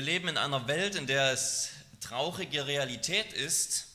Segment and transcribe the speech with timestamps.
[0.00, 3.88] Wir leben in einer Welt, in der es traurige Realität ist,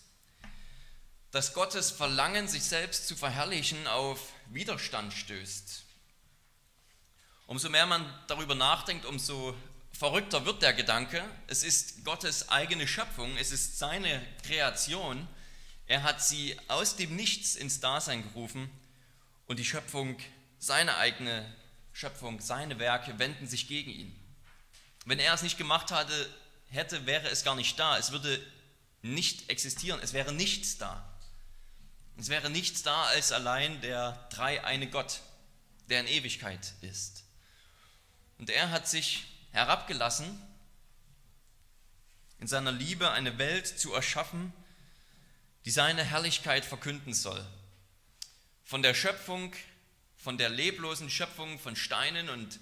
[1.31, 4.19] dass Gottes Verlangen, sich selbst zu verherrlichen, auf
[4.51, 5.83] Widerstand stößt.
[7.47, 9.55] Umso mehr man darüber nachdenkt, umso
[9.93, 11.23] verrückter wird der Gedanke.
[11.47, 15.27] Es ist Gottes eigene Schöpfung, es ist seine Kreation.
[15.87, 18.69] Er hat sie aus dem Nichts ins Dasein gerufen
[19.47, 20.19] und die Schöpfung,
[20.59, 21.51] seine eigene
[21.93, 24.24] Schöpfung, seine Werke wenden sich gegen ihn.
[25.05, 26.29] Wenn er es nicht gemacht hatte,
[26.69, 27.97] hätte, wäre es gar nicht da.
[27.97, 28.43] Es würde
[29.01, 29.99] nicht existieren.
[30.01, 31.11] Es wäre nichts da.
[32.17, 35.21] Es wäre nichts da als allein der dreieine Gott,
[35.89, 37.23] der in Ewigkeit ist.
[38.37, 40.41] Und er hat sich herabgelassen,
[42.39, 44.53] in seiner Liebe eine Welt zu erschaffen,
[45.65, 47.45] die seine Herrlichkeit verkünden soll.
[48.63, 49.53] Von der Schöpfung,
[50.17, 52.59] von der leblosen Schöpfung von Steinen und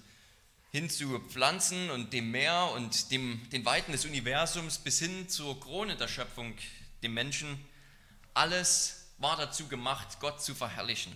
[0.74, 5.60] hin zu Pflanzen und dem Meer und dem, den Weiten des Universums bis hin zur
[5.60, 6.52] Krone der Schöpfung,
[7.04, 7.64] dem Menschen.
[8.34, 11.12] Alles war dazu gemacht, Gott zu verherrlichen,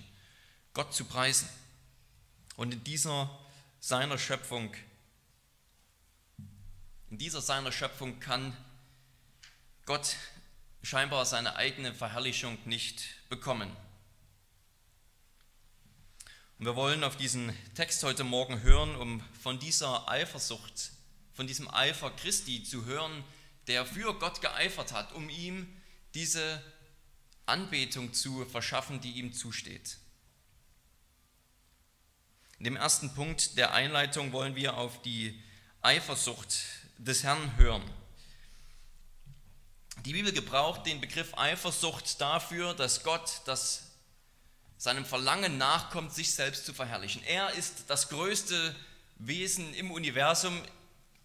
[0.74, 1.48] Gott zu preisen.
[2.54, 3.36] Und in dieser
[3.80, 4.72] seiner Schöpfung,
[7.10, 8.56] in dieser seiner Schöpfung kann
[9.86, 10.14] Gott
[10.84, 13.76] scheinbar seine eigene Verherrlichung nicht bekommen.
[16.58, 20.90] Und wir wollen auf diesen Text heute Morgen hören, um von dieser Eifersucht,
[21.32, 23.22] von diesem Eifer Christi zu hören,
[23.68, 25.72] der für Gott geeifert hat, um ihm
[26.14, 26.60] diese
[27.46, 29.98] Anbetung zu verschaffen, die ihm zusteht.
[32.58, 35.40] In dem ersten Punkt der Einleitung wollen wir auf die
[35.80, 36.56] Eifersucht
[36.98, 37.88] des Herrn hören.
[40.04, 43.87] Die Bibel gebraucht den Begriff Eifersucht dafür, dass Gott das
[44.78, 47.22] seinem Verlangen nachkommt, sich selbst zu verherrlichen.
[47.24, 48.74] Er ist das größte
[49.16, 50.62] Wesen im Universum.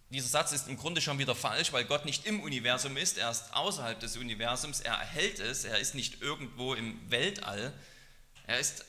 [0.09, 3.29] Dieser Satz ist im Grunde schon wieder falsch, weil Gott nicht im Universum ist, er
[3.31, 7.73] ist außerhalb des Universums, er erhält es, er ist nicht irgendwo im Weltall,
[8.45, 8.85] er ist,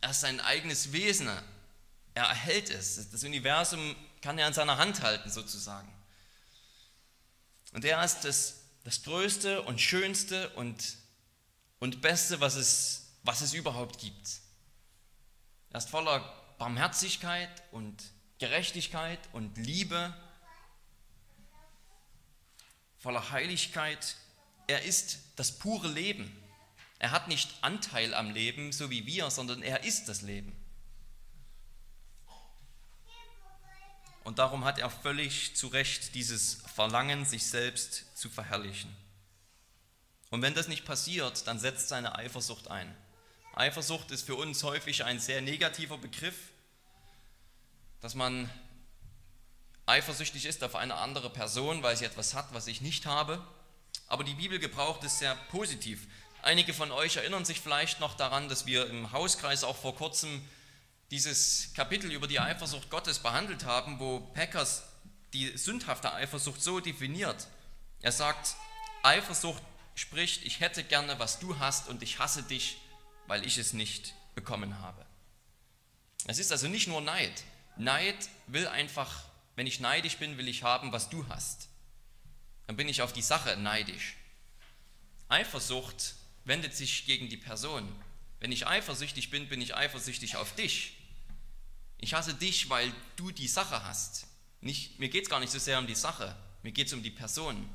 [0.00, 1.28] er ist sein eigenes Wesen,
[2.14, 3.10] er erhält es.
[3.10, 5.88] Das Universum kann er in seiner Hand halten sozusagen.
[7.72, 8.54] Und er ist das,
[8.84, 10.96] das Größte und Schönste und,
[11.78, 14.40] und Beste, was es was es überhaupt gibt.
[15.70, 16.20] Er ist voller
[16.58, 18.02] Barmherzigkeit und
[18.38, 20.14] Gerechtigkeit und Liebe,
[22.98, 24.16] voller Heiligkeit.
[24.66, 26.30] Er ist das pure Leben.
[26.98, 30.54] Er hat nicht Anteil am Leben, so wie wir, sondern er ist das Leben.
[34.22, 38.94] Und darum hat er völlig zu Recht dieses Verlangen, sich selbst zu verherrlichen.
[40.30, 42.96] Und wenn das nicht passiert, dann setzt seine Eifersucht ein.
[43.56, 46.34] Eifersucht ist für uns häufig ein sehr negativer Begriff,
[48.00, 48.50] dass man
[49.86, 53.46] eifersüchtig ist auf eine andere Person, weil sie etwas hat, was ich nicht habe.
[54.08, 56.08] Aber die Bibel gebraucht es sehr positiv.
[56.42, 60.46] Einige von euch erinnern sich vielleicht noch daran, dass wir im Hauskreis auch vor kurzem
[61.12, 64.82] dieses Kapitel über die Eifersucht Gottes behandelt haben, wo Packers
[65.32, 67.46] die sündhafte Eifersucht so definiert.
[68.00, 68.56] Er sagt,
[69.04, 69.62] Eifersucht
[69.94, 72.78] spricht, ich hätte gerne, was du hast und ich hasse dich,
[73.26, 75.04] weil ich es nicht bekommen habe.
[76.26, 77.44] Es ist also nicht nur Neid.
[77.76, 79.24] Neid will einfach,
[79.56, 81.68] wenn ich neidisch bin, will ich haben, was du hast.
[82.66, 84.16] Dann bin ich auf die Sache neidisch.
[85.28, 86.14] Eifersucht
[86.44, 87.88] wendet sich gegen die Person.
[88.40, 90.96] Wenn ich eifersüchtig bin, bin ich eifersüchtig auf dich.
[91.98, 94.26] Ich hasse dich, weil du die Sache hast.
[94.60, 97.02] Nicht, mir geht es gar nicht so sehr um die Sache, mir geht es um
[97.02, 97.68] die Person.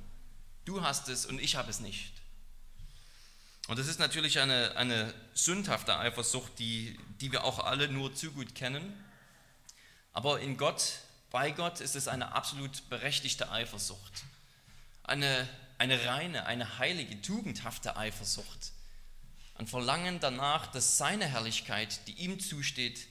[0.65, 2.13] Du hast es und ich habe es nicht.
[3.69, 8.31] Und das ist natürlich eine, eine sündhafte Eifersucht, die, die wir auch alle nur zu
[8.31, 8.91] gut kennen.
[10.11, 14.23] Aber in Gott, bei Gott ist es eine absolut berechtigte Eifersucht.
[15.03, 15.47] Eine,
[15.77, 18.71] eine reine, eine heilige, tugendhafte Eifersucht.
[19.53, 23.05] Ein Verlangen danach, dass seine Herrlichkeit, die ihm zusteht,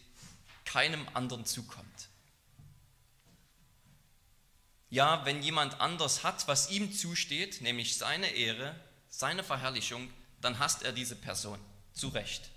[0.65, 2.09] keinem anderen zukommt.
[4.91, 8.75] Ja, wenn jemand anders hat, was ihm zusteht, nämlich seine Ehre,
[9.09, 11.59] seine Verherrlichung, dann hasst er diese Person.
[11.93, 12.51] Zu Recht.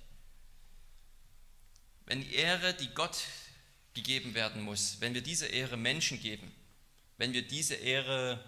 [2.06, 3.18] Wenn die Ehre, die Gott
[3.94, 6.52] gegeben werden muss, wenn wir diese Ehre Menschen geben,
[7.18, 8.44] wenn wir diese Ehre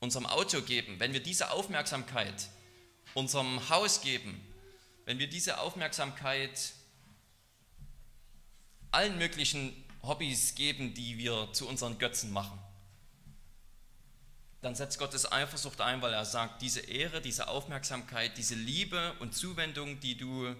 [0.00, 2.48] unserem Auto geben, wenn wir diese Aufmerksamkeit
[3.14, 4.40] unserem Haus geben,
[5.04, 6.72] wenn wir diese Aufmerksamkeit
[8.90, 12.58] allen möglichen Hobbys geben, die wir zu unseren Götzen machen,
[14.64, 19.34] dann setzt Gottes Eifersucht ein, weil er sagt, diese Ehre, diese Aufmerksamkeit, diese Liebe und
[19.34, 20.56] Zuwendung, die du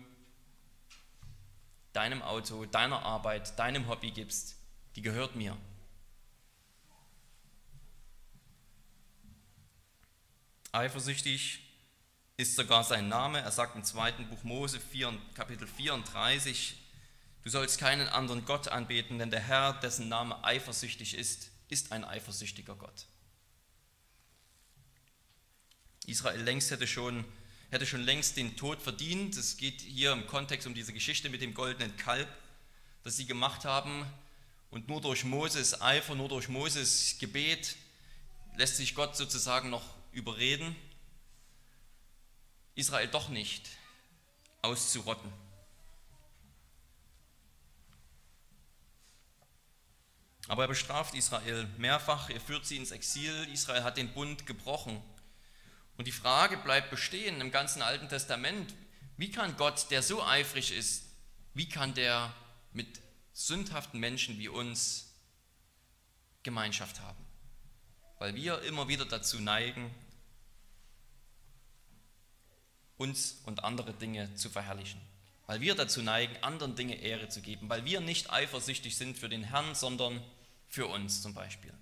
[1.94, 4.56] deinem Auto, deiner Arbeit, deinem Hobby gibst,
[4.94, 5.56] die gehört mir.
[10.72, 11.60] Eifersüchtig
[12.36, 13.40] ist sogar sein Name.
[13.40, 16.76] Er sagt im zweiten Buch Mose 4, Kapitel 34,
[17.42, 22.04] du sollst keinen anderen Gott anbeten, denn der Herr, dessen Name eifersüchtig ist, ist ein
[22.04, 23.06] eifersüchtiger Gott.
[26.06, 27.24] Israel längst hätte schon,
[27.70, 29.36] hätte schon längst den Tod verdient.
[29.36, 32.28] Es geht hier im Kontext um diese Geschichte mit dem goldenen Kalb,
[33.02, 34.06] das sie gemacht haben.
[34.70, 37.76] Und nur durch Moses Eifer, nur durch Moses Gebet
[38.56, 40.76] lässt sich Gott sozusagen noch überreden,
[42.74, 43.68] Israel doch nicht
[44.62, 45.30] auszurotten.
[50.48, 55.02] Aber er bestraft Israel mehrfach, er führt sie ins Exil, Israel hat den Bund gebrochen.
[55.96, 58.75] Und die Frage bleibt bestehen im ganzen Alten Testament,
[59.17, 61.05] wie kann Gott, der so eifrig ist,
[61.55, 62.35] wie kann der
[62.73, 63.00] mit
[63.32, 65.12] sündhaften Menschen wie uns
[66.43, 67.25] Gemeinschaft haben?
[68.19, 69.94] Weil wir immer wieder dazu neigen,
[72.97, 75.00] uns und andere Dinge zu verherrlichen.
[75.47, 77.69] Weil wir dazu neigen, anderen Dinge Ehre zu geben.
[77.69, 80.23] Weil wir nicht eifersüchtig sind für den Herrn, sondern
[80.69, 81.73] für uns zum Beispiel.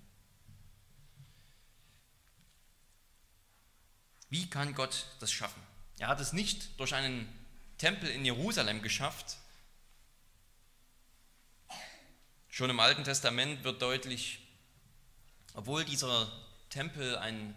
[4.33, 5.61] Wie kann Gott das schaffen?
[5.99, 7.31] Er hat es nicht durch einen
[7.77, 9.37] Tempel in Jerusalem geschafft.
[12.49, 14.39] Schon im Alten Testament wird deutlich,
[15.53, 16.31] obwohl dieser
[16.71, 17.53] Tempel ein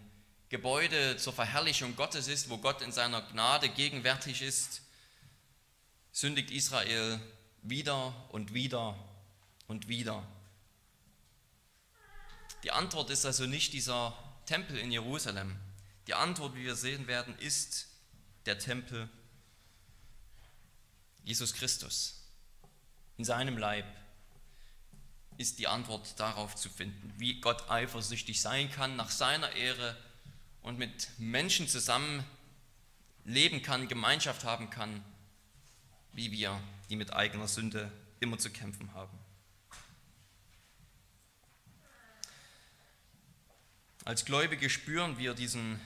[0.49, 4.83] Gebäude zur Verherrlichung Gottes ist, wo Gott in seiner Gnade gegenwärtig ist,
[6.11, 7.19] sündigt Israel
[7.63, 8.95] wieder und wieder
[9.65, 10.21] und wieder.
[12.61, 14.15] Die Antwort ist also nicht dieser
[14.45, 15.59] Tempel in Jerusalem.
[16.07, 17.87] Die Antwort, wie wir sehen werden, ist
[18.45, 19.09] der Tempel
[21.23, 22.23] Jesus Christus.
[23.17, 23.85] In seinem Leib
[25.37, 29.97] ist die Antwort darauf zu finden, wie Gott eifersüchtig sein kann nach seiner Ehre
[30.61, 32.23] und mit Menschen zusammen
[33.25, 35.03] leben kann, Gemeinschaft haben kann,
[36.13, 39.17] wie wir, die mit eigener Sünde immer zu kämpfen haben.
[44.05, 45.81] Als Gläubige spüren wir diesen,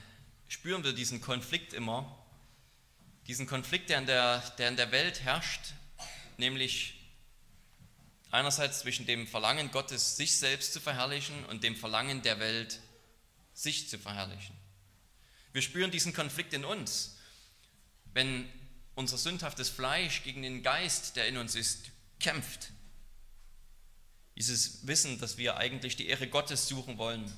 [0.51, 2.13] spüren wir diesen Konflikt immer,
[3.27, 5.61] diesen Konflikt, der in der, der in der Welt herrscht,
[6.35, 6.95] nämlich
[8.31, 12.81] einerseits zwischen dem Verlangen Gottes, sich selbst zu verherrlichen und dem Verlangen der Welt,
[13.53, 14.53] sich zu verherrlichen.
[15.53, 17.17] Wir spüren diesen Konflikt in uns,
[18.13, 18.51] wenn
[18.93, 22.71] unser sündhaftes Fleisch gegen den Geist, der in uns ist, kämpft.
[24.35, 27.31] Dieses Wissen, dass wir eigentlich die Ehre Gottes suchen wollen,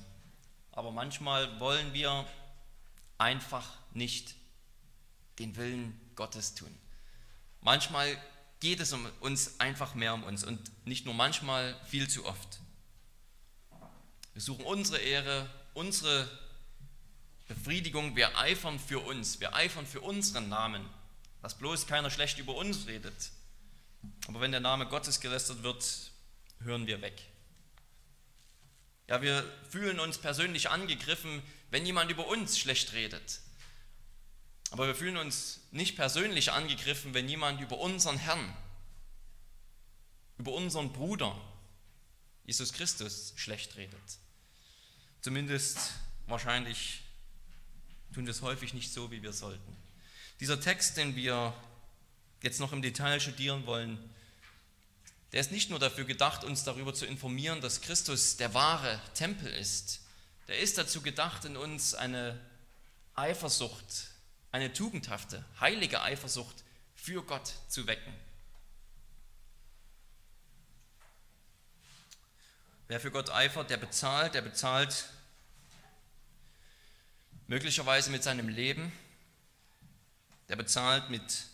[0.72, 2.26] aber manchmal wollen wir
[3.18, 4.34] einfach nicht
[5.38, 6.74] den Willen Gottes tun.
[7.60, 8.16] Manchmal
[8.60, 12.60] geht es um uns einfach mehr um uns und nicht nur manchmal, viel zu oft.
[14.32, 16.28] Wir suchen unsere Ehre, unsere
[17.46, 20.88] Befriedigung, wir eifern für uns, wir eifern für unseren Namen,
[21.42, 23.30] dass bloß keiner schlecht über uns redet.
[24.28, 26.10] Aber wenn der Name Gottes gelästert wird,
[26.60, 27.22] hören wir weg.
[29.06, 33.40] Ja, wir fühlen uns persönlich angegriffen, wenn jemand über uns schlecht redet.
[34.70, 38.56] Aber wir fühlen uns nicht persönlich angegriffen, wenn jemand über unseren Herrn,
[40.38, 41.38] über unseren Bruder,
[42.44, 44.18] Jesus Christus, schlecht redet.
[45.20, 45.92] Zumindest
[46.26, 47.02] wahrscheinlich
[48.12, 49.76] tun wir es häufig nicht so, wie wir sollten.
[50.40, 51.54] Dieser Text, den wir
[52.42, 53.98] jetzt noch im Detail studieren wollen,
[55.34, 59.52] der ist nicht nur dafür gedacht, uns darüber zu informieren, dass Christus der wahre Tempel
[59.52, 60.02] ist.
[60.46, 62.40] Der ist dazu gedacht, in uns eine
[63.16, 64.10] Eifersucht,
[64.52, 66.62] eine tugendhafte, heilige Eifersucht
[66.94, 68.14] für Gott zu wecken.
[72.86, 75.08] Wer für Gott eifert, der bezahlt, der bezahlt
[77.48, 78.92] möglicherweise mit seinem Leben,
[80.48, 81.46] der bezahlt mit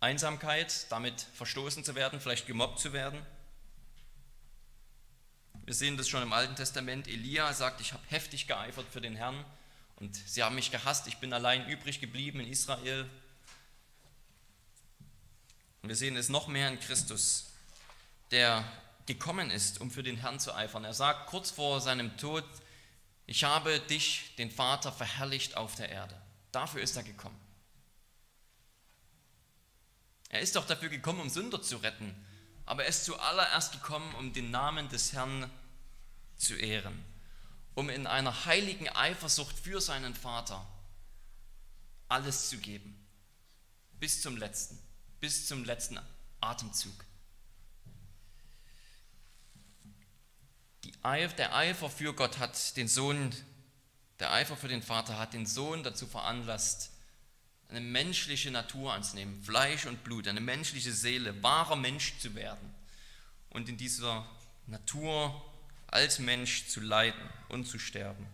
[0.00, 3.24] Einsamkeit, damit verstoßen zu werden, vielleicht gemobbt zu werden.
[5.64, 7.08] Wir sehen das schon im Alten Testament.
[7.08, 9.44] Elia sagt, ich habe heftig geeifert für den Herrn
[9.96, 13.08] und sie haben mich gehasst, ich bin allein übrig geblieben in Israel.
[15.82, 17.50] Und wir sehen es noch mehr in Christus,
[18.30, 18.64] der
[19.06, 20.84] gekommen ist, um für den Herrn zu eifern.
[20.84, 22.44] Er sagt kurz vor seinem Tod,
[23.26, 26.14] ich habe dich, den Vater, verherrlicht auf der Erde.
[26.52, 27.38] Dafür ist er gekommen.
[30.28, 32.14] Er ist doch dafür gekommen, um Sünder zu retten,
[32.66, 35.50] aber er ist zuallererst gekommen, um den Namen des Herrn
[36.36, 37.02] zu ehren,
[37.74, 40.66] um in einer heiligen Eifersucht für seinen Vater
[42.08, 42.94] alles zu geben,
[43.98, 44.78] bis zum letzten,
[45.20, 45.98] bis zum letzten
[46.40, 47.04] Atemzug.
[51.04, 53.34] der Eifer für Gott hat den Sohn
[54.18, 56.90] Der Eifer für den Vater hat den Sohn dazu veranlasst,
[57.68, 62.74] eine menschliche Natur anzunehmen, Fleisch und Blut, eine menschliche Seele, wahrer Mensch zu werden
[63.50, 64.26] und in dieser
[64.66, 65.44] Natur
[65.86, 68.26] als Mensch zu leiden und zu sterben.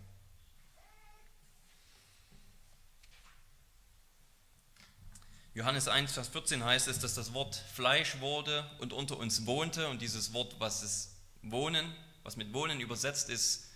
[5.54, 9.88] Johannes 1, Vers 14 heißt es, dass das Wort Fleisch wurde und unter uns wohnte.
[9.88, 13.68] Und dieses Wort, was es wohnen, was mit wohnen übersetzt ist,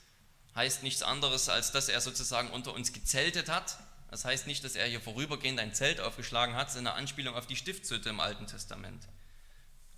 [0.57, 3.79] heißt nichts anderes, als dass er sozusagen unter uns gezeltet hat.
[4.11, 7.47] Das heißt nicht, dass er hier vorübergehend ein Zelt aufgeschlagen hat, sondern eine Anspielung auf
[7.47, 9.07] die Stiftshütte im Alten Testament.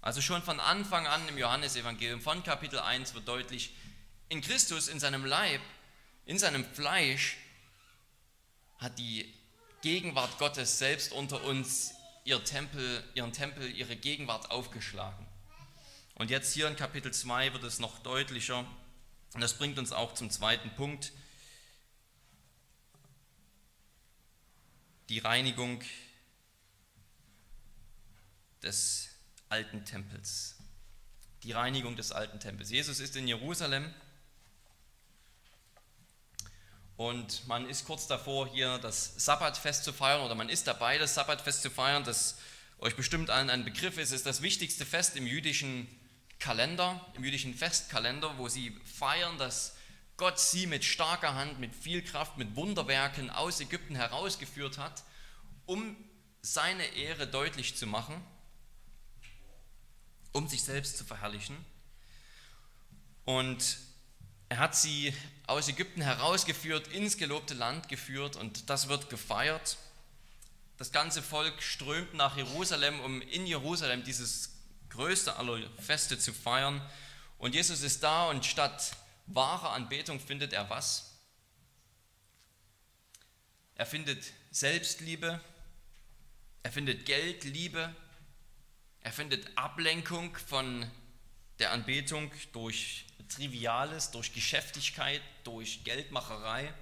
[0.03, 3.75] Also schon von Anfang an im Johannesevangelium, von Kapitel 1 wird deutlich,
[4.29, 5.61] in Christus, in seinem Leib,
[6.25, 7.37] in seinem Fleisch
[8.79, 9.33] hat die
[9.83, 11.93] Gegenwart Gottes selbst unter uns
[12.25, 15.27] ihr Tempel, ihren Tempel, ihre Gegenwart aufgeschlagen.
[16.15, 18.67] Und jetzt hier in Kapitel 2 wird es noch deutlicher.
[19.35, 21.13] Und das bringt uns auch zum zweiten Punkt.
[25.11, 25.83] Die Reinigung
[28.63, 29.09] des
[29.49, 30.55] alten Tempels.
[31.43, 32.71] Die Reinigung des alten Tempels.
[32.71, 33.93] Jesus ist in Jerusalem
[36.97, 41.17] und man ist kurz davor, hier das Sabbatfest zu feiern oder man ist dabei, das
[41.17, 42.39] Sabbatfest zu feiern, das
[42.79, 45.89] euch bestimmt allen ein Begriff ist, ist das wichtigste Fest im jüdischen
[46.39, 49.75] Kalender, im jüdischen Festkalender, wo sie feiern, dass
[50.21, 55.03] Gott sie mit starker Hand, mit viel Kraft, mit Wunderwerken aus Ägypten herausgeführt hat,
[55.65, 55.97] um
[56.43, 58.23] seine Ehre deutlich zu machen,
[60.33, 61.57] um sich selbst zu verherrlichen.
[63.25, 63.79] Und
[64.51, 65.15] er hat sie
[65.47, 69.79] aus Ägypten herausgeführt, ins gelobte Land geführt und das wird gefeiert.
[70.77, 74.51] Das ganze Volk strömt nach Jerusalem, um in Jerusalem dieses
[74.91, 76.87] größte aller Feste zu feiern.
[77.39, 78.95] Und Jesus ist da und statt
[79.35, 81.19] wahrer Anbetung findet er was?
[83.75, 85.41] Er findet Selbstliebe,
[86.63, 87.95] er findet Geldliebe,
[89.01, 90.91] er findet Ablenkung von
[91.59, 96.75] der Anbetung durch Triviales, durch Geschäftigkeit, durch Geldmacherei.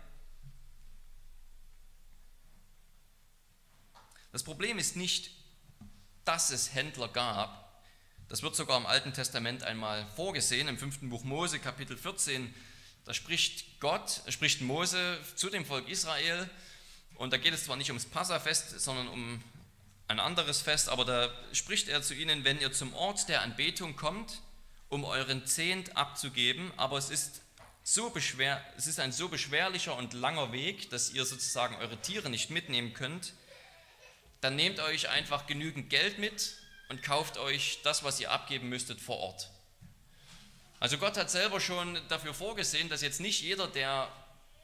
[4.33, 5.31] Das Problem ist nicht,
[6.25, 7.67] dass es Händler gab.
[8.28, 12.54] Das wird sogar im Alten Testament einmal vorgesehen, im fünften Buch Mose, Kapitel 14.
[13.06, 16.50] Da spricht Gott, spricht Mose zu dem Volk Israel.
[17.14, 19.42] Und da geht es zwar nicht ums Passafest, sondern um
[20.08, 23.97] ein anderes Fest, aber da spricht er zu ihnen, wenn ihr zum Ort der Anbetung
[23.97, 24.42] kommt,
[24.90, 27.40] um euren Zehnt abzugeben, aber es ist,
[27.82, 32.28] so beschwer, es ist ein so beschwerlicher und langer Weg, dass ihr sozusagen eure Tiere
[32.28, 33.32] nicht mitnehmen könnt,
[34.42, 36.58] dann nehmt euch einfach genügend Geld mit
[36.88, 39.50] und kauft euch das, was ihr abgeben müsstet, vor Ort.
[40.80, 44.09] Also Gott hat selber schon dafür vorgesehen, dass jetzt nicht jeder, der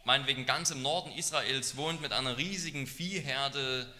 [0.05, 3.93] meinetwegen ganz im Norden Israels wohnt, mit einer riesigen Viehherde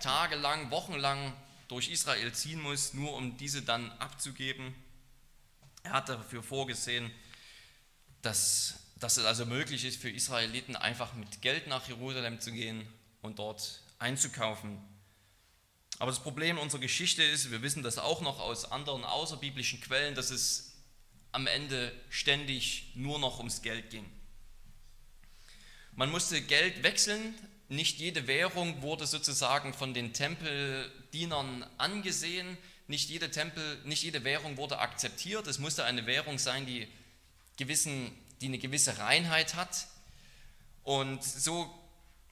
[0.00, 1.32] tagelang, wochenlang
[1.68, 4.74] durch Israel ziehen muss, nur um diese dann abzugeben.
[5.82, 7.10] Er hat dafür vorgesehen,
[8.22, 12.86] dass, dass es also möglich ist für Israeliten einfach mit Geld nach Jerusalem zu gehen
[13.22, 14.78] und dort einzukaufen.
[16.00, 20.14] Aber das Problem unserer Geschichte ist, wir wissen das auch noch aus anderen außerbiblischen Quellen,
[20.14, 20.72] dass es
[21.30, 24.10] am Ende ständig nur noch ums Geld ging.
[25.92, 27.34] Man musste Geld wechseln,
[27.68, 34.56] nicht jede Währung wurde sozusagen von den Tempeldienern angesehen, nicht jede Tempel, nicht jede Währung
[34.56, 35.46] wurde akzeptiert.
[35.48, 36.88] Es musste eine Währung sein, die,
[37.58, 39.86] gewissen, die eine gewisse Reinheit hat.
[40.82, 41.70] Und so,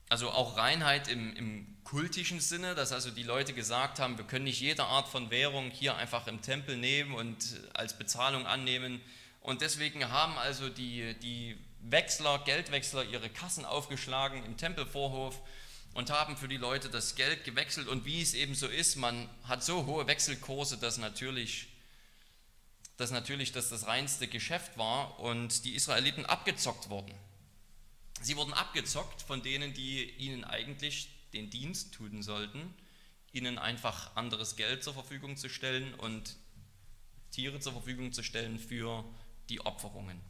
[0.09, 4.45] also auch Reinheit im, im kultischen Sinne, dass also die Leute gesagt haben, wir können
[4.45, 9.01] nicht jede Art von Währung hier einfach im Tempel nehmen und als Bezahlung annehmen.
[9.41, 15.41] Und deswegen haben also die, die Wechsler, Geldwechsler ihre Kassen aufgeschlagen im Tempelvorhof
[15.95, 17.89] und haben für die Leute das Geld gewechselt.
[17.89, 21.69] Und wie es eben so ist, man hat so hohe Wechselkurse, dass natürlich,
[22.97, 27.13] dass natürlich das das reinste Geschäft war und die Israeliten abgezockt wurden.
[28.21, 32.75] Sie wurden abgezockt von denen, die ihnen eigentlich den Dienst tun sollten,
[33.33, 36.37] ihnen einfach anderes Geld zur Verfügung zu stellen und
[37.31, 39.05] Tiere zur Verfügung zu stellen für
[39.49, 40.21] die Opferungen.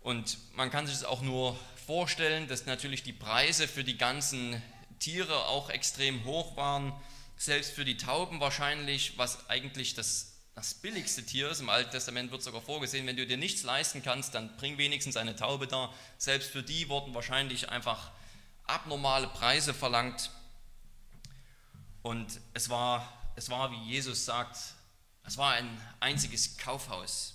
[0.00, 4.62] Und man kann sich das auch nur vorstellen, dass natürlich die Preise für die ganzen
[5.00, 6.92] Tiere auch extrem hoch waren.
[7.36, 11.60] Selbst für die Tauben wahrscheinlich, was eigentlich das, das billigste Tier ist.
[11.60, 15.16] Im Alten Testament wird sogar vorgesehen, wenn du dir nichts leisten kannst, dann bring wenigstens
[15.16, 15.94] eine Taube da.
[16.16, 18.10] Selbst für die wurden wahrscheinlich einfach
[18.64, 20.32] abnormale Preise verlangt.
[22.02, 24.58] Und es war, es war, wie Jesus sagt,
[25.24, 27.34] es war ein einziges Kaufhaus.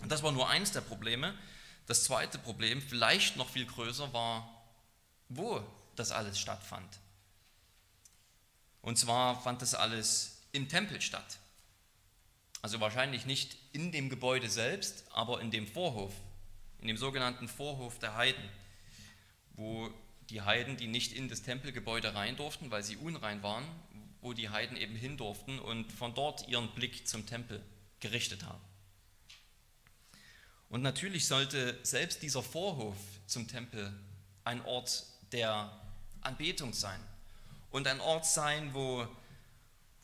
[0.00, 1.34] Und das war nur eins der Probleme.
[1.86, 4.48] Das zweite Problem, vielleicht noch viel größer, war,
[5.28, 5.62] wo
[5.96, 6.98] das alles stattfand.
[8.80, 11.38] Und zwar fand das alles im Tempel statt.
[12.62, 16.12] Also wahrscheinlich nicht in dem Gebäude selbst, aber in dem Vorhof,
[16.80, 18.44] in dem sogenannten Vorhof der Heiden,
[19.54, 19.90] wo
[20.30, 23.64] die Heiden, die nicht in das Tempelgebäude rein durften, weil sie unrein waren,
[24.20, 27.60] wo die Heiden eben hin durften und von dort ihren Blick zum Tempel
[27.98, 28.62] gerichtet haben.
[30.70, 33.92] Und natürlich sollte selbst dieser Vorhof zum Tempel
[34.44, 35.70] ein Ort der
[36.20, 37.00] Anbetung sein
[37.72, 39.06] und ein Ort sein, wo,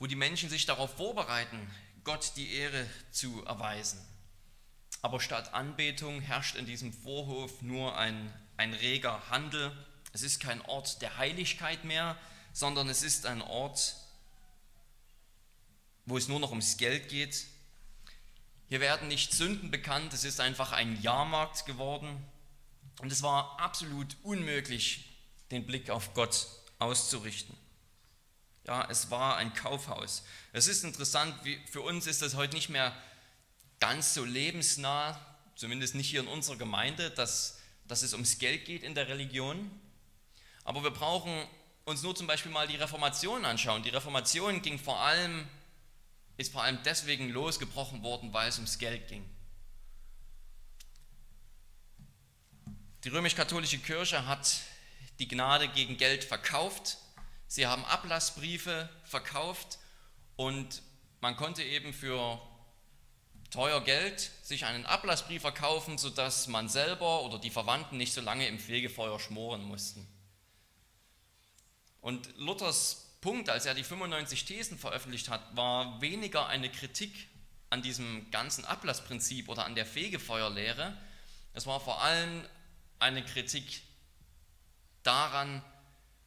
[0.00, 1.70] wo die Menschen sich darauf vorbereiten,
[2.08, 4.00] Gott die Ehre zu erweisen.
[5.02, 9.76] Aber statt Anbetung herrscht in diesem Vorhof nur ein, ein reger Handel.
[10.14, 12.16] Es ist kein Ort der Heiligkeit mehr,
[12.54, 13.94] sondern es ist ein Ort,
[16.06, 17.44] wo es nur noch ums Geld geht.
[18.70, 22.24] Hier werden nicht Sünden bekannt, es ist einfach ein Jahrmarkt geworden.
[23.02, 25.10] Und es war absolut unmöglich,
[25.50, 26.46] den Blick auf Gott
[26.78, 27.54] auszurichten.
[28.68, 30.25] Ja, es war ein Kaufhaus.
[30.52, 32.94] Es ist interessant, wie, für uns ist das heute nicht mehr
[33.80, 35.18] ganz so lebensnah,
[35.56, 39.70] zumindest nicht hier in unserer Gemeinde, dass, dass es ums Geld geht in der Religion.
[40.64, 41.48] Aber wir brauchen
[41.87, 43.82] uns nur zum Beispiel mal die Reformation anschauen.
[43.84, 45.48] Die Reformation ging vor allem,
[46.37, 49.25] ist vor allem deswegen losgebrochen worden, weil es ums Geld ging.
[53.04, 54.60] Die römisch-katholische Kirche hat
[55.20, 56.98] die Gnade gegen Geld verkauft.
[57.49, 59.78] Sie haben Ablassbriefe verkauft
[60.37, 60.83] und
[61.21, 62.40] man konnte eben für
[63.50, 68.47] teuer Geld sich einen Ablassbrief verkaufen, sodass man selber oder die Verwandten nicht so lange
[68.47, 70.07] im Fegefeuer schmoren mussten.
[72.02, 77.28] Und Luthers Punkt, als er die 95 Thesen veröffentlicht hat, war weniger eine Kritik
[77.71, 80.97] an diesem ganzen Ablassprinzip oder an der Fegefeuerlehre.
[81.54, 82.45] Es war vor allem
[82.99, 83.82] eine Kritik
[85.02, 85.63] daran,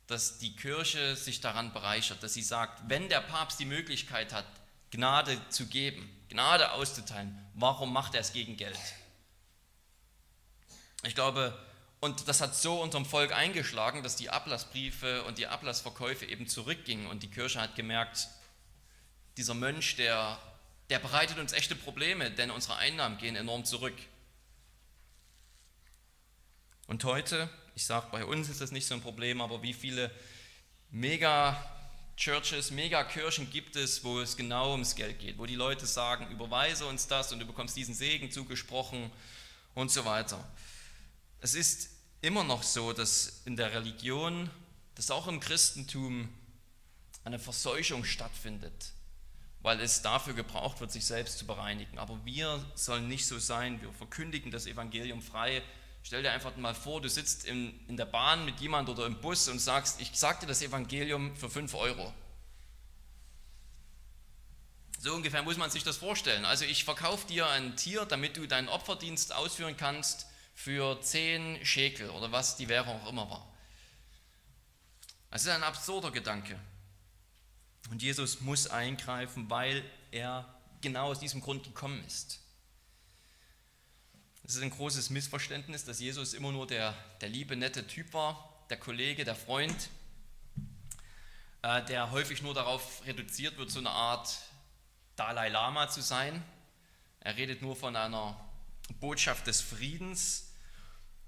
[0.08, 4.46] dass die Kirche sich daran bereichert, dass sie sagt, wenn der Papst die Möglichkeit hat,
[4.92, 8.78] Gnade zu geben, Gnade auszuteilen, warum macht er es gegen Geld?
[11.04, 11.58] Ich glaube,
[12.02, 17.08] und das hat so unterm Volk eingeschlagen, dass die Ablassbriefe und die Ablassverkäufe eben zurückgingen
[17.08, 18.28] und die Kirche hat gemerkt,
[19.38, 20.38] dieser Mönch, der,
[20.90, 23.96] der bereitet uns echte Probleme, denn unsere Einnahmen gehen enorm zurück.
[26.88, 30.12] Und heute, ich sage, bei uns ist das nicht so ein Problem, aber wie viele
[30.92, 36.86] Mega-Churches, Mega-Kirchen gibt es, wo es genau ums Geld geht, wo die Leute sagen, überweise
[36.86, 39.12] uns das und du bekommst diesen Segen zugesprochen
[39.74, 40.46] und so weiter.
[41.40, 41.90] Es ist
[42.22, 44.50] immer noch so, dass in der Religion,
[44.96, 46.30] dass auch im Christentum
[47.24, 48.92] eine Verseuchung stattfindet,
[49.62, 51.98] weil es dafür gebraucht wird, sich selbst zu bereinigen.
[51.98, 55.64] Aber wir sollen nicht so sein, wir verkündigen das Evangelium frei
[56.04, 59.22] Stell dir einfach mal vor, du sitzt in, in der Bahn mit jemand oder im
[59.22, 62.14] Bus und sagst, ich sag dir das Evangelium für 5 Euro.
[65.00, 66.46] So ungefähr muss man sich das vorstellen.
[66.46, 72.10] Also ich verkaufe dir ein Tier, damit du deinen Opferdienst ausführen kannst für 10 Schekel
[72.12, 73.52] oder was die Währung auch immer war.
[75.32, 76.60] Das ist ein absurder Gedanke.
[77.90, 82.41] Und Jesus muss eingreifen, weil er genau aus diesem Grund gekommen ist.
[84.52, 88.54] Es ist ein großes Missverständnis, dass Jesus immer nur der, der liebe, nette Typ war,
[88.70, 89.90] der Kollege, der Freund,
[91.62, 94.40] äh, der häufig nur darauf reduziert wird, so eine Art
[95.16, 96.44] Dalai Lama zu sein.
[97.22, 98.38] Er redet nur von einer
[99.00, 100.52] Botschaft des Friedens.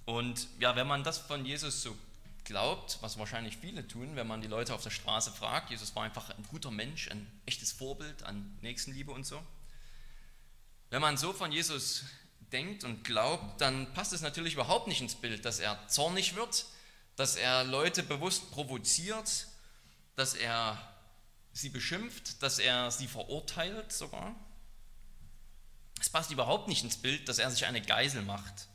[0.03, 1.95] Und ja, wenn man das von Jesus so
[2.43, 6.03] glaubt, was wahrscheinlich viele tun, wenn man die Leute auf der Straße fragt, Jesus war
[6.03, 9.41] einfach ein guter Mensch, ein echtes Vorbild an Nächstenliebe und so.
[10.89, 12.03] Wenn man so von Jesus
[12.53, 16.65] denkt und glaubt, dann passt es natürlich überhaupt nicht ins Bild, dass er zornig wird,
[17.15, 19.47] dass er Leute bewusst provoziert,
[20.15, 20.77] dass er
[21.51, 24.35] sie beschimpft, dass er sie verurteilt sogar.
[25.99, 28.67] Es passt überhaupt nicht ins Bild, dass er sich eine Geisel macht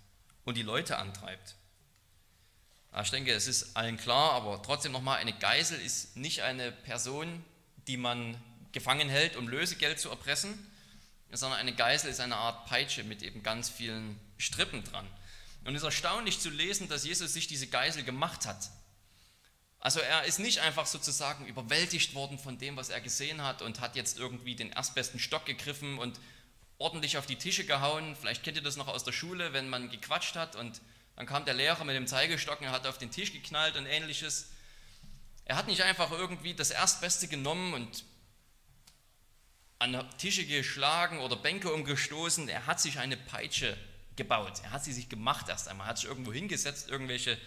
[0.44, 1.56] und die Leute antreibt.
[3.02, 7.44] Ich denke, es ist allen klar, aber trotzdem nochmal, eine Geisel ist nicht eine Person,
[7.86, 8.40] die man
[8.72, 10.58] gefangen hält, um Lösegeld zu erpressen,
[11.32, 15.06] sondern eine Geißel ist eine Art Peitsche mit eben ganz vielen Strippen dran.
[15.64, 18.70] Und es ist erstaunlich zu lesen, dass Jesus sich diese Geißel gemacht hat.
[19.80, 23.80] Also er ist nicht einfach sozusagen überwältigt worden von dem, was er gesehen hat und
[23.80, 26.18] hat jetzt irgendwie den erstbesten Stock gegriffen und
[26.78, 28.16] ordentlich auf die Tische gehauen.
[28.16, 30.80] Vielleicht kennt ihr das noch aus der Schule, wenn man gequatscht hat und
[31.16, 34.50] dann kam der Lehrer mit dem Zeigestock und hat auf den Tisch geknallt und ähnliches.
[35.44, 38.04] Er hat nicht einfach irgendwie das Erstbeste genommen und
[39.78, 43.76] an Tische geschlagen oder Bänke umgestoßen, er hat sich eine Peitsche
[44.16, 44.60] gebaut.
[44.64, 47.38] Er hat sie sich gemacht erst einmal, hat sich irgendwo hingesetzt, irgendwelche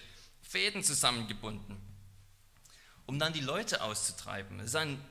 [0.41, 1.77] Fäden zusammengebunden,
[3.05, 4.59] um dann die Leute auszutreiben.
[4.61, 5.03] Es, ein,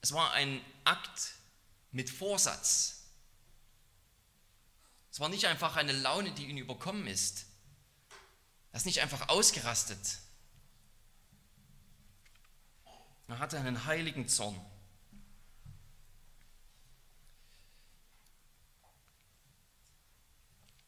[0.00, 1.34] es war ein Akt
[1.92, 3.04] mit Vorsatz.
[5.10, 7.44] Es war nicht einfach eine Laune, die ihn überkommen ist.
[8.72, 10.18] Er ist nicht einfach ausgerastet.
[13.28, 14.58] Er hatte einen heiligen Zorn.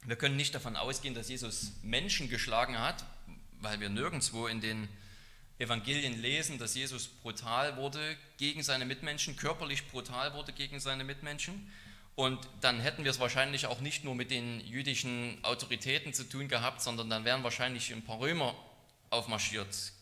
[0.07, 3.05] Wir können nicht davon ausgehen, dass Jesus Menschen geschlagen hat,
[3.61, 4.87] weil wir nirgendwo in den
[5.59, 11.73] Evangelien lesen, dass Jesus brutal wurde gegen seine Mitmenschen, körperlich brutal wurde gegen seine Mitmenschen.
[12.17, 16.49] Und dann hätten wir es wahrscheinlich auch nicht nur mit den jüdischen Autoritäten zu tun
[16.49, 18.55] gehabt, sondern dann wären wahrscheinlich ein paar Römer
[19.09, 19.93] aufmarschiert.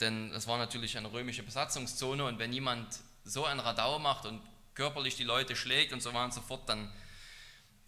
[0.00, 4.42] Denn es war natürlich eine römische Besatzungszone und wenn jemand so ein Radau macht und
[4.74, 6.90] körperlich die Leute schlägt und so weiter und so fort, dann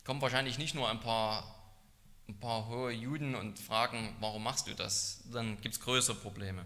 [0.05, 1.63] kommen wahrscheinlich nicht nur ein paar,
[2.29, 5.21] ein paar hohe Juden und fragen, warum machst du das?
[5.33, 6.65] Dann gibt es größere Probleme.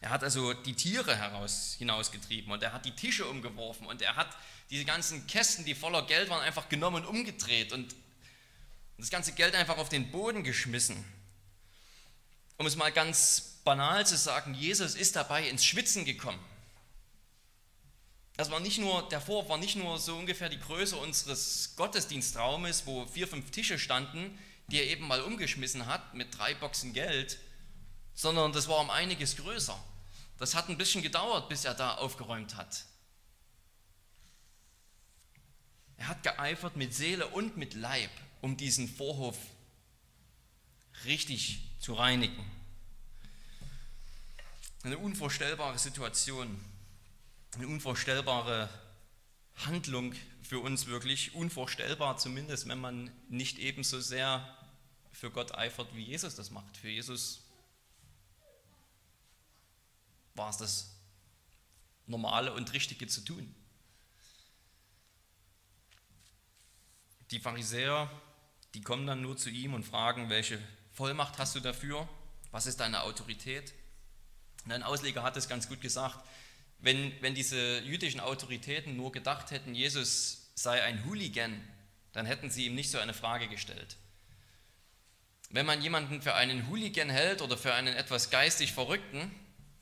[0.00, 4.16] Er hat also die Tiere heraus, hinausgetrieben und er hat die Tische umgeworfen und er
[4.16, 4.34] hat
[4.70, 7.94] diese ganzen Kästen, die voller Geld waren, einfach genommen und umgedreht und
[8.96, 11.04] das ganze Geld einfach auf den Boden geschmissen.
[12.56, 16.38] Um es mal ganz banal zu sagen, Jesus ist dabei ins Schwitzen gekommen.
[18.40, 22.86] Das war nicht nur, der Vorwurf war nicht nur so ungefähr die Größe unseres Gottesdienstraumes,
[22.86, 27.38] wo vier, fünf Tische standen, die er eben mal umgeschmissen hat mit drei Boxen Geld,
[28.14, 29.78] sondern das war um einiges größer.
[30.38, 32.86] Das hat ein bisschen gedauert, bis er da aufgeräumt hat.
[35.98, 39.36] Er hat geeifert mit Seele und mit Leib, um diesen Vorhof
[41.04, 42.50] richtig zu reinigen.
[44.82, 46.58] Eine unvorstellbare Situation
[47.54, 48.68] eine unvorstellbare
[49.56, 54.56] Handlung für uns wirklich, unvorstellbar zumindest, wenn man nicht ebenso sehr
[55.12, 56.76] für Gott eifert, wie Jesus das macht.
[56.76, 57.44] Für Jesus
[60.34, 60.96] war es das
[62.06, 63.54] Normale und Richtige zu tun.
[67.30, 68.10] Die Pharisäer,
[68.74, 70.58] die kommen dann nur zu ihm und fragen, welche
[70.92, 72.08] Vollmacht hast du dafür?
[72.50, 73.72] Was ist deine Autorität?
[74.64, 76.26] Und ein Ausleger hat es ganz gut gesagt,
[76.82, 81.60] wenn, wenn diese jüdischen Autoritäten nur gedacht hätten, Jesus sei ein Hooligan,
[82.12, 83.96] dann hätten sie ihm nicht so eine Frage gestellt.
[85.50, 89.30] Wenn man jemanden für einen Hooligan hält oder für einen etwas geistig Verrückten,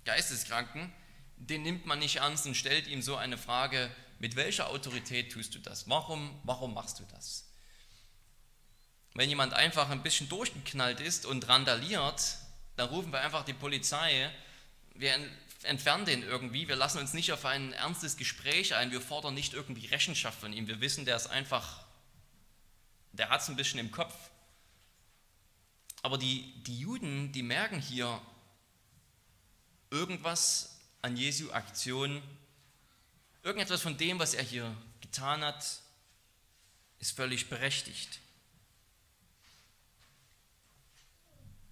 [0.04, 0.92] Geisteskranken,
[1.36, 5.54] den nimmt man nicht ernst und stellt ihm so eine Frage, mit welcher Autorität tust
[5.54, 5.88] du das?
[5.88, 7.44] Warum, warum machst du das?
[9.14, 12.38] Wenn jemand einfach ein bisschen durchgeknallt ist und randaliert,
[12.76, 14.30] dann rufen wir einfach die Polizei.
[14.94, 15.14] Wir
[15.62, 19.54] entfernen den irgendwie, wir lassen uns nicht auf ein ernstes Gespräch ein, wir fordern nicht
[19.54, 21.84] irgendwie Rechenschaft von ihm, wir wissen, der ist einfach,
[23.12, 24.14] der hat es ein bisschen im Kopf.
[26.02, 28.20] Aber die, die Juden, die merken hier
[29.90, 32.22] irgendwas an Jesu Aktion,
[33.42, 35.64] irgendetwas von dem, was er hier getan hat,
[37.00, 38.20] ist völlig berechtigt.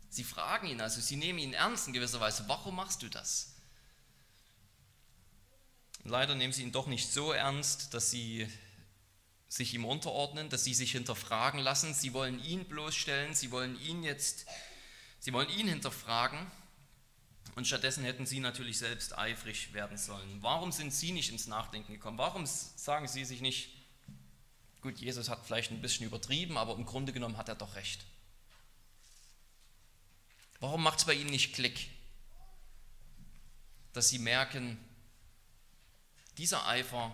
[0.09, 3.56] Sie fragen ihn also, sie nehmen ihn ernst in gewisser Weise, warum machst du das?
[6.09, 8.49] Leider nehmen sie ihn doch nicht so ernst, dass sie
[9.49, 11.95] sich ihm unterordnen, dass sie sich hinterfragen lassen.
[11.95, 14.47] Sie wollen ihn bloßstellen, sie wollen ihn jetzt,
[15.19, 16.39] sie wollen ihn hinterfragen.
[17.57, 20.43] Und stattdessen hätten sie natürlich selbst eifrig werden sollen.
[20.43, 22.19] Warum sind sie nicht ins Nachdenken gekommen?
[22.19, 23.71] Warum sagen sie sich nicht,
[24.83, 28.05] gut, Jesus hat vielleicht ein bisschen übertrieben, aber im Grunde genommen hat er doch recht?
[30.61, 31.89] Warum macht es bei ihnen nicht Klick?
[33.93, 34.79] Dass sie merken,
[36.39, 37.11] dieser Eifer,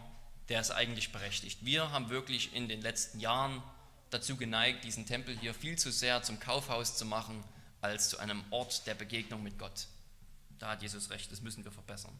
[0.48, 1.64] der ist eigentlich berechtigt.
[1.64, 3.62] Wir haben wirklich in den letzten Jahren
[4.11, 7.42] dazu geneigt, diesen Tempel hier viel zu sehr zum Kaufhaus zu machen,
[7.80, 9.87] als zu einem Ort der Begegnung mit Gott.
[10.58, 12.16] Da hat Jesus recht, das müssen wir verbessern.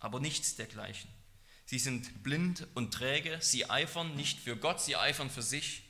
[0.00, 1.10] Aber nichts dergleichen.
[1.66, 5.82] Sie sind blind und träge, sie eifern nicht für Gott, sie eifern für sich.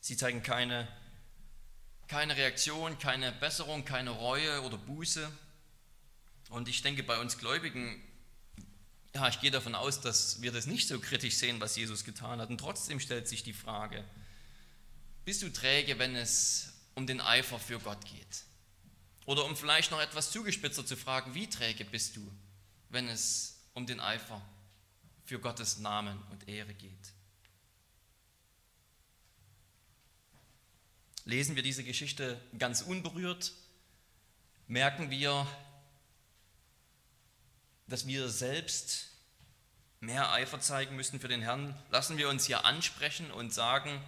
[0.00, 0.88] Sie zeigen keine
[2.08, 5.30] keine Reaktion, keine Besserung, keine Reue oder Buße.
[6.48, 8.02] Und ich denke, bei uns Gläubigen,
[9.14, 12.40] ja, ich gehe davon aus, dass wir das nicht so kritisch sehen, was Jesus getan
[12.40, 12.48] hat.
[12.48, 14.04] Und trotzdem stellt sich die Frage,
[15.24, 18.44] bist du träge, wenn es um den Eifer für Gott geht?
[19.26, 22.32] Oder um vielleicht noch etwas zugespitzer zu fragen, wie träge bist du,
[22.88, 24.40] wenn es um den Eifer
[25.26, 27.12] für Gottes Namen und Ehre geht?
[31.28, 33.52] Lesen wir diese Geschichte ganz unberührt,
[34.66, 35.46] merken wir,
[37.86, 39.10] dass wir selbst
[40.00, 44.02] mehr Eifer zeigen müssen für den Herrn, lassen wir uns hier ansprechen und sagen,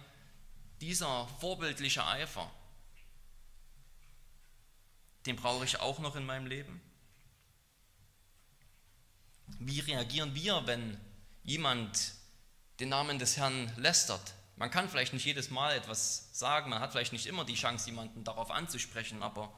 [0.81, 2.49] dieser vorbildliche Eifer,
[5.27, 6.81] den brauche ich auch noch in meinem Leben.
[9.59, 10.99] Wie reagieren wir, wenn
[11.43, 12.13] jemand
[12.79, 14.33] den Namen des Herrn lästert?
[14.61, 17.87] Man kann vielleicht nicht jedes Mal etwas sagen, man hat vielleicht nicht immer die Chance,
[17.87, 19.51] jemanden darauf anzusprechen, aber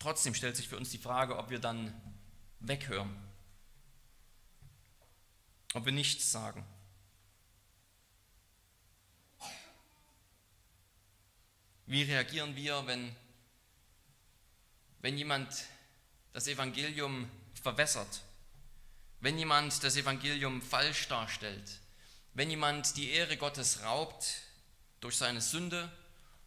[0.00, 1.94] trotzdem stellt sich für uns die Frage, ob wir dann
[2.58, 3.16] weghören,
[5.72, 6.66] ob wir nichts sagen.
[11.86, 13.14] Wie reagieren wir, wenn,
[14.98, 15.66] wenn jemand
[16.32, 18.22] das Evangelium verwässert,
[19.20, 21.81] wenn jemand das Evangelium falsch darstellt,
[22.34, 24.40] wenn jemand die Ehre Gottes raubt
[25.00, 25.90] durch seine Sünde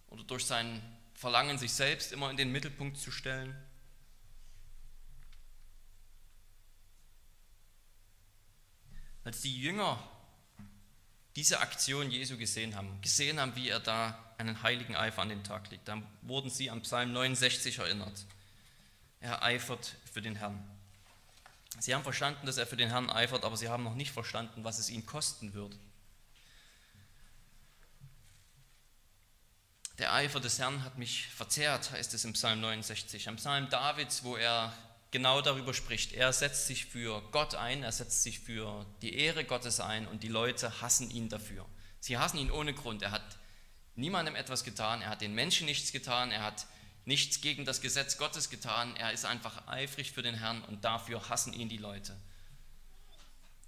[0.07, 0.81] oder durch sein
[1.13, 3.55] Verlangen, sich selbst immer in den Mittelpunkt zu stellen?
[9.23, 10.01] Als die Jünger
[11.35, 15.43] diese Aktion Jesu gesehen haben, gesehen haben, wie er da einen heiligen Eifer an den
[15.43, 18.25] Tag legt, dann wurden sie am Psalm 69 erinnert.
[19.19, 20.63] Er eifert für den Herrn.
[21.79, 24.63] Sie haben verstanden, dass er für den Herrn eifert, aber sie haben noch nicht verstanden,
[24.63, 25.77] was es ihn kosten wird.
[29.97, 33.29] Der Eifer des Herrn hat mich verzehrt, heißt es im Psalm 69.
[33.29, 34.73] Am Psalm Davids, wo er
[35.11, 36.11] genau darüber spricht.
[36.11, 40.23] Er setzt sich für Gott ein, er setzt sich für die Ehre Gottes ein und
[40.23, 41.65] die Leute hassen ihn dafür.
[42.01, 43.01] Sie hassen ihn ohne Grund.
[43.01, 43.37] Er hat
[43.95, 46.67] niemandem etwas getan, er hat den Menschen nichts getan, er hat
[47.05, 51.29] nichts gegen das Gesetz Gottes getan, er ist einfach eifrig für den Herrn und dafür
[51.29, 52.15] hassen ihn die Leute.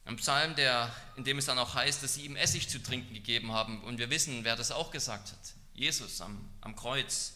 [0.05, 3.13] Ein Psalm, der, in dem es dann auch heißt, dass sie ihm Essig zu trinken
[3.13, 5.53] gegeben haben und wir wissen, wer das auch gesagt hat.
[5.73, 7.33] Jesus am, am Kreuz.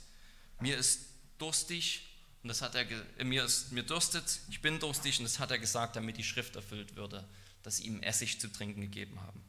[0.59, 1.01] Mir ist
[1.37, 2.07] durstig
[2.43, 2.85] und das hat er,
[3.23, 6.55] mir, ist, mir durstet, ich bin durstig und das hat er gesagt, damit die Schrift
[6.55, 7.27] erfüllt würde,
[7.61, 9.43] dass sie ihm Essig zu trinken gegeben haben.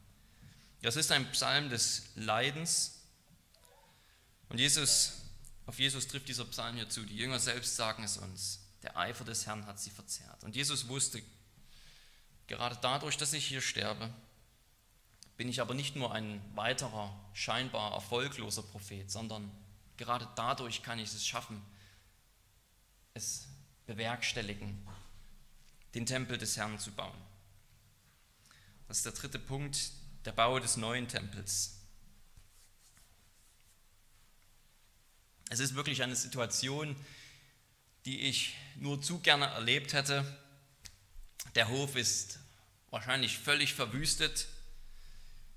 [0.81, 2.99] Das ist ein Psalm des Leidens.
[4.49, 5.13] Und Jesus,
[5.65, 7.03] auf Jesus trifft dieser Psalm hier zu.
[7.03, 8.59] Die Jünger selbst sagen es uns.
[8.81, 10.43] Der Eifer des Herrn hat sie verzehrt.
[10.43, 11.21] Und Jesus wusste,
[12.47, 14.13] gerade dadurch, dass ich hier sterbe,
[15.37, 19.49] bin ich aber nicht nur ein weiterer, scheinbar erfolgloser Prophet, sondern
[19.97, 21.61] gerade dadurch kann ich es schaffen,
[23.13, 23.47] es
[23.85, 24.85] bewerkstelligen,
[25.95, 27.17] den Tempel des Herrn zu bauen.
[28.87, 29.91] Das ist der dritte Punkt,
[30.25, 31.82] der Bau des neuen Tempels.
[35.53, 36.95] Es ist wirklich eine Situation,
[38.05, 40.25] die ich nur zu gerne erlebt hätte.
[41.53, 42.39] Der Hof ist
[42.89, 44.47] wahrscheinlich völlig verwüstet.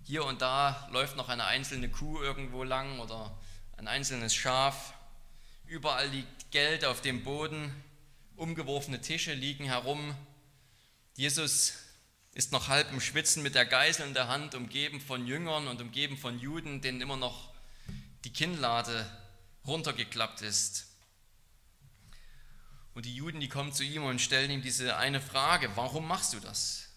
[0.04, 3.38] Hier und da läuft noch eine einzelne Kuh irgendwo lang oder
[3.78, 4.92] ein einzelnes Schaf.
[5.64, 7.74] Überall liegt Geld auf dem Boden,
[8.36, 10.14] umgeworfene Tische liegen herum.
[11.14, 11.72] Jesus
[12.34, 15.80] ist noch halb im Schwitzen mit der Geißel in der Hand, umgeben von Jüngern und
[15.80, 17.54] umgeben von Juden, denen immer noch
[18.24, 19.10] die Kinnlade
[19.66, 20.86] runtergeklappt ist.
[22.94, 26.32] Und die Juden, die kommen zu ihm und stellen ihm diese eine Frage, warum machst
[26.32, 26.88] du das?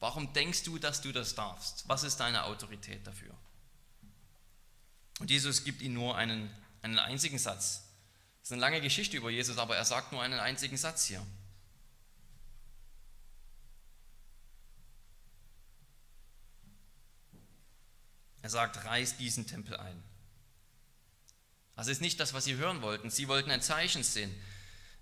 [0.00, 1.88] Warum denkst du, dass du das darfst?
[1.88, 3.34] Was ist deine Autorität dafür?
[5.18, 6.48] Und Jesus gibt ihnen nur einen,
[6.82, 7.82] einen einzigen Satz.
[8.40, 11.24] Das ist eine lange Geschichte über Jesus, aber er sagt nur einen einzigen Satz hier.
[18.40, 20.02] Er sagt, reiß diesen Tempel ein.
[21.78, 23.08] Das ist nicht das, was sie hören wollten.
[23.08, 24.34] Sie wollten ein Zeichen sehen.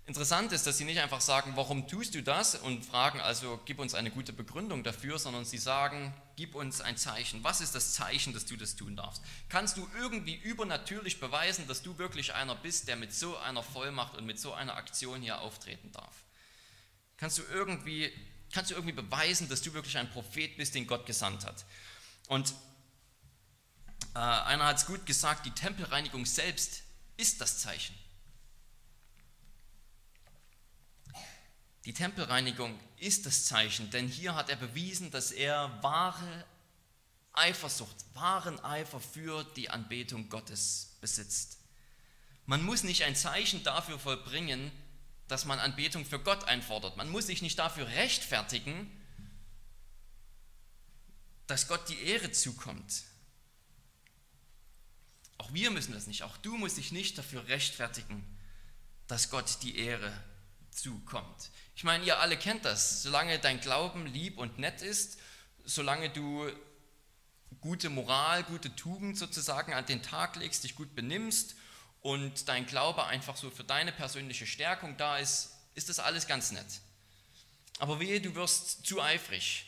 [0.05, 3.79] Interessant ist, dass sie nicht einfach sagen, warum tust du das und fragen, also gib
[3.79, 7.43] uns eine gute Begründung dafür, sondern sie sagen, gib uns ein Zeichen.
[7.43, 9.23] Was ist das Zeichen, dass du das tun darfst?
[9.49, 14.15] Kannst du irgendwie übernatürlich beweisen, dass du wirklich einer bist, der mit so einer Vollmacht
[14.15, 16.25] und mit so einer Aktion hier auftreten darf?
[17.17, 18.13] Kannst du irgendwie,
[18.53, 21.65] kannst du irgendwie beweisen, dass du wirklich ein Prophet bist, den Gott gesandt hat?
[22.27, 22.53] Und
[24.13, 26.83] äh, einer hat es gut gesagt, die Tempelreinigung selbst
[27.17, 27.95] ist das Zeichen.
[31.85, 36.45] Die Tempelreinigung ist das Zeichen, denn hier hat er bewiesen, dass er wahre
[37.31, 41.59] Eifersucht, wahren Eifer für die Anbetung Gottes besitzt.
[42.45, 44.71] Man muss nicht ein Zeichen dafür vollbringen,
[45.27, 46.97] dass man Anbetung für Gott einfordert.
[46.97, 48.91] Man muss sich nicht dafür rechtfertigen,
[51.45, 53.03] dass Gott die Ehre zukommt.
[55.37, 56.23] Auch wir müssen das nicht.
[56.23, 58.25] Auch du musst dich nicht dafür rechtfertigen,
[59.07, 60.11] dass Gott die Ehre
[60.71, 61.49] zukommt.
[61.75, 63.03] Ich meine, ihr alle kennt das.
[63.03, 65.19] Solange dein Glauben lieb und nett ist,
[65.65, 66.49] solange du
[67.61, 71.55] gute Moral, gute Tugend sozusagen an den Tag legst, dich gut benimmst
[72.01, 76.51] und dein Glaube einfach so für deine persönliche Stärkung da ist, ist das alles ganz
[76.51, 76.81] nett.
[77.79, 79.65] Aber wehe, du wirst zu eifrig.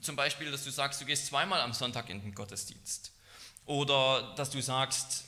[0.00, 3.12] Zum Beispiel, dass du sagst, du gehst zweimal am Sonntag in den Gottesdienst.
[3.66, 5.24] Oder dass du sagst,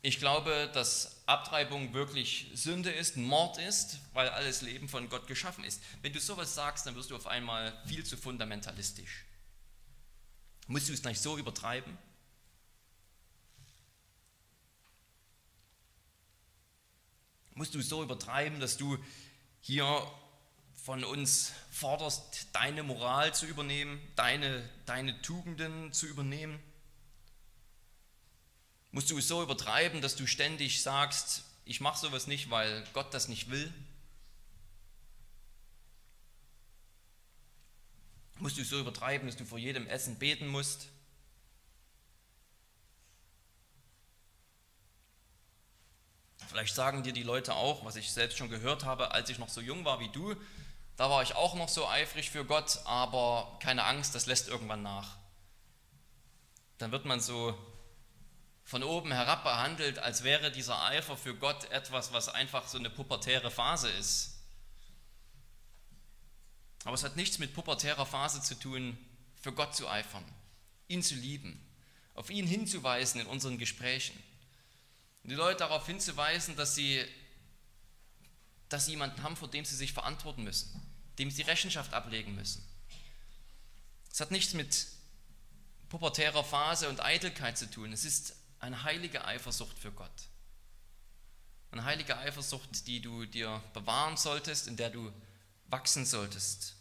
[0.00, 5.62] ich glaube, dass Abtreibung wirklich Sünde ist, Mord ist, weil alles Leben von Gott geschaffen
[5.62, 5.80] ist.
[6.00, 9.24] Wenn du sowas sagst, dann wirst du auf einmal viel zu fundamentalistisch.
[10.66, 11.96] Musst du es nicht so übertreiben?
[17.54, 18.98] Musst du so übertreiben, dass du
[19.60, 20.10] hier
[20.74, 26.58] von uns forderst, deine Moral zu übernehmen, deine, deine Tugenden zu übernehmen?
[28.92, 33.12] Musst du es so übertreiben, dass du ständig sagst, ich mache sowas nicht, weil Gott
[33.14, 33.72] das nicht will?
[38.38, 40.88] Musst du es so übertreiben, dass du vor jedem Essen beten musst?
[46.48, 49.48] Vielleicht sagen dir die Leute auch, was ich selbst schon gehört habe, als ich noch
[49.48, 50.36] so jung war wie du,
[50.96, 54.82] da war ich auch noch so eifrig für Gott, aber keine Angst, das lässt irgendwann
[54.82, 55.16] nach.
[56.76, 57.56] Dann wird man so
[58.64, 62.90] von oben herab behandelt, als wäre dieser Eifer für Gott etwas, was einfach so eine
[62.90, 64.38] pubertäre Phase ist.
[66.84, 68.98] Aber es hat nichts mit pubertärer Phase zu tun,
[69.40, 70.24] für Gott zu eifern,
[70.88, 71.60] ihn zu lieben,
[72.14, 74.20] auf ihn hinzuweisen in unseren Gesprächen.
[75.24, 77.04] Die Leute darauf hinzuweisen, dass sie,
[78.68, 82.66] dass sie jemanden haben, vor dem sie sich verantworten müssen dem sie Rechenschaft ablegen müssen.
[84.10, 84.86] Es hat nichts mit
[85.88, 87.92] pubertärer Phase und Eitelkeit zu tun.
[87.92, 90.28] Es ist eine heilige Eifersucht für Gott.
[91.72, 95.12] Eine heilige Eifersucht, die du dir bewahren solltest, in der du
[95.66, 96.76] wachsen solltest.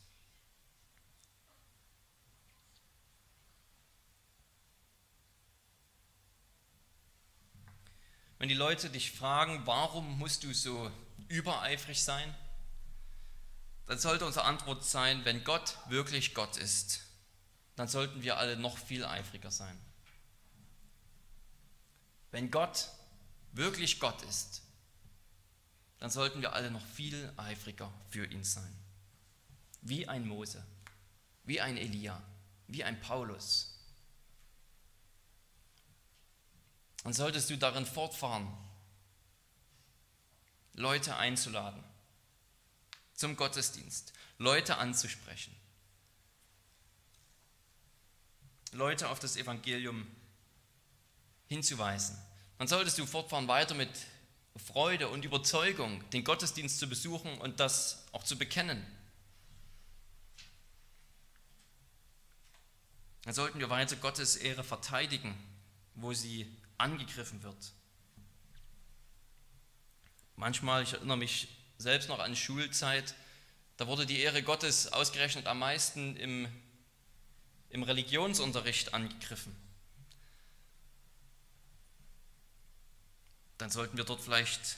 [8.37, 10.91] Wenn die Leute dich fragen, warum musst du so
[11.29, 12.35] übereifrig sein,
[13.87, 17.01] dann sollte unsere Antwort sein, wenn Gott wirklich Gott ist,
[17.75, 19.79] dann sollten wir alle noch viel eifriger sein.
[22.31, 22.89] Wenn Gott
[23.51, 24.63] wirklich Gott ist,
[25.99, 28.75] dann sollten wir alle noch viel eifriger für ihn sein.
[29.81, 30.65] Wie ein Mose,
[31.43, 32.21] wie ein Elia,
[32.67, 33.77] wie ein Paulus.
[37.03, 38.47] Dann solltest du darin fortfahren,
[40.73, 41.83] Leute einzuladen,
[43.13, 45.55] zum Gottesdienst, Leute anzusprechen,
[48.71, 50.07] Leute auf das Evangelium
[51.51, 52.17] hinzuweisen.
[52.57, 53.89] Dann solltest du fortfahren weiter mit
[54.55, 58.85] Freude und Überzeugung den Gottesdienst zu besuchen und das auch zu bekennen.
[63.23, 65.37] Dann sollten wir weiter Gottes Ehre verteidigen,
[65.95, 67.73] wo sie angegriffen wird.
[70.37, 73.13] Manchmal, ich erinnere mich selbst noch an Schulzeit,
[73.75, 76.47] da wurde die Ehre Gottes ausgerechnet am meisten im,
[77.69, 79.53] im Religionsunterricht angegriffen.
[83.61, 84.77] Dann sollten wir dort vielleicht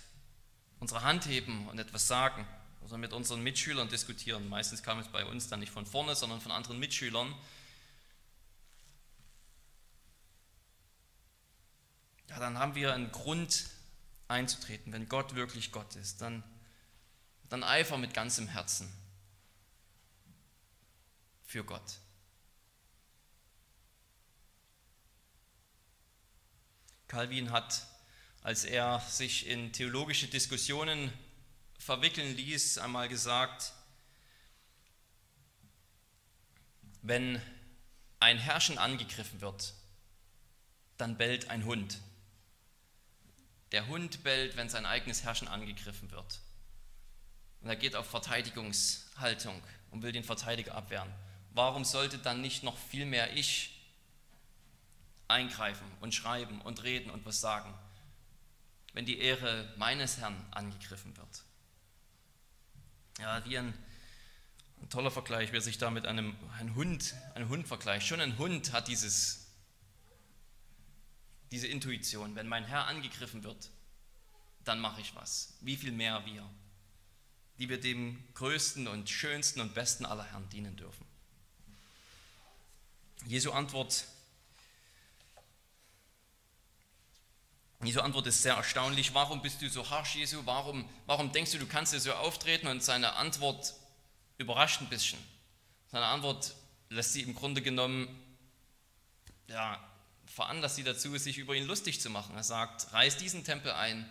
[0.79, 2.45] unsere Hand heben und etwas sagen
[2.81, 4.49] oder mit unseren Mitschülern diskutieren.
[4.49, 7.33] Meistens kam es bei uns dann nicht von vorne, sondern von anderen Mitschülern.
[12.29, 13.69] Ja, dann haben wir einen Grund
[14.27, 16.21] einzutreten, wenn Gott wirklich Gott ist.
[16.21, 16.43] Dann
[17.53, 18.91] dann eifer mit ganzem Herzen
[21.43, 21.99] für Gott.
[27.07, 27.85] Calvin hat,
[28.43, 31.11] als er sich in theologische Diskussionen
[31.79, 33.71] verwickeln ließ, einmal gesagt,
[37.01, 37.41] wenn
[38.19, 39.73] ein Herrschen angegriffen wird,
[40.97, 41.99] dann bellt ein Hund.
[43.71, 46.41] Der Hund bellt, wenn sein eigenes Herrschen angegriffen wird.
[47.61, 51.11] Und er geht auf Verteidigungshaltung und will den Verteidiger abwehren.
[51.51, 53.69] Warum sollte dann nicht noch viel mehr ich
[55.29, 57.73] eingreifen und schreiben und reden und was sagen,
[58.93, 61.43] wenn die Ehre meines Herrn angegriffen wird?
[63.19, 63.73] Ja, wie ein,
[64.81, 68.07] ein toller Vergleich, wer sich da mit einem, einem Hund, einem Hund vergleicht.
[68.07, 69.47] Schon ein Hund hat dieses,
[71.51, 72.35] diese Intuition.
[72.35, 73.69] Wenn mein Herr angegriffen wird,
[74.63, 75.57] dann mache ich was.
[75.61, 76.49] Wie viel mehr wir
[77.59, 81.05] die wir dem größten und schönsten und besten aller Herren dienen dürfen.
[83.25, 84.05] Jesu Antwort,
[87.85, 89.13] Jesu Antwort ist sehr erstaunlich.
[89.13, 90.41] Warum bist du so harsch, Jesu?
[90.45, 92.67] Warum, warum denkst du, du kannst dir so auftreten?
[92.67, 93.73] Und seine Antwort
[94.37, 95.19] überrascht ein bisschen.
[95.91, 96.53] Seine Antwort
[96.89, 98.07] lässt sie im Grunde genommen,
[99.47, 99.79] ja,
[100.25, 102.35] veranlasst sie dazu, sich über ihn lustig zu machen.
[102.35, 104.09] Er sagt, reiß diesen Tempel ein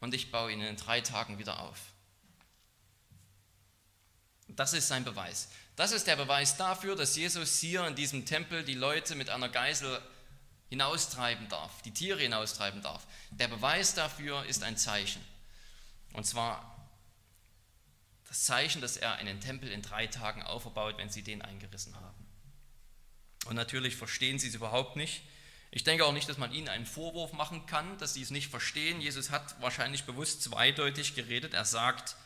[0.00, 1.78] und ich baue ihn in drei Tagen wieder auf.
[4.48, 5.48] Das ist sein Beweis.
[5.76, 9.48] Das ist der Beweis dafür, dass Jesus hier in diesem Tempel die Leute mit einer
[9.48, 10.00] Geisel
[10.74, 13.06] hinaustreiben darf, die Tiere hinaustreiben darf.
[13.30, 15.24] Der Beweis dafür ist ein Zeichen.
[16.12, 16.74] Und zwar
[18.28, 22.26] das Zeichen, dass er einen Tempel in drei Tagen aufbaut, wenn sie den eingerissen haben.
[23.46, 25.22] Und natürlich verstehen sie es überhaupt nicht.
[25.70, 28.50] Ich denke auch nicht, dass man ihnen einen Vorwurf machen kann, dass sie es nicht
[28.50, 29.00] verstehen.
[29.00, 31.54] Jesus hat wahrscheinlich bewusst zweideutig geredet.
[31.54, 32.16] Er sagt,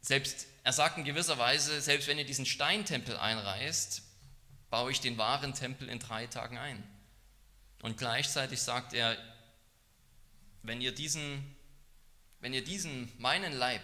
[0.00, 4.02] selbst, er sagt in gewisser Weise, selbst wenn ihr diesen Steintempel einreißt,
[4.70, 6.84] baue ich den wahren Tempel in drei Tagen ein.
[7.82, 9.16] Und gleichzeitig sagt er,
[10.62, 11.56] wenn ihr diesen,
[12.40, 13.82] wenn ihr diesen meinen Leib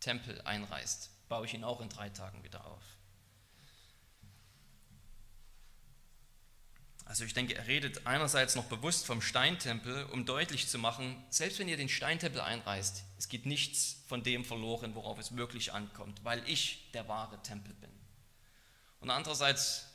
[0.00, 2.82] Tempel einreißt, baue ich ihn auch in drei Tagen wieder auf.
[7.04, 11.58] Also ich denke, er redet einerseits noch bewusst vom Steintempel, um deutlich zu machen, selbst
[11.58, 16.24] wenn ihr den Steintempel einreißt, es geht nichts von dem verloren, worauf es wirklich ankommt,
[16.24, 17.90] weil ich der wahre Tempel bin.
[19.00, 19.91] Und andererseits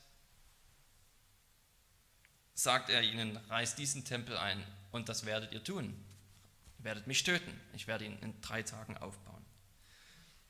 [2.58, 5.94] sagt er ihnen, reißt diesen Tempel ein und das werdet ihr tun.
[6.80, 7.62] Ihr werdet mich töten.
[7.74, 9.46] Ich werde ihn in drei Tagen aufbauen.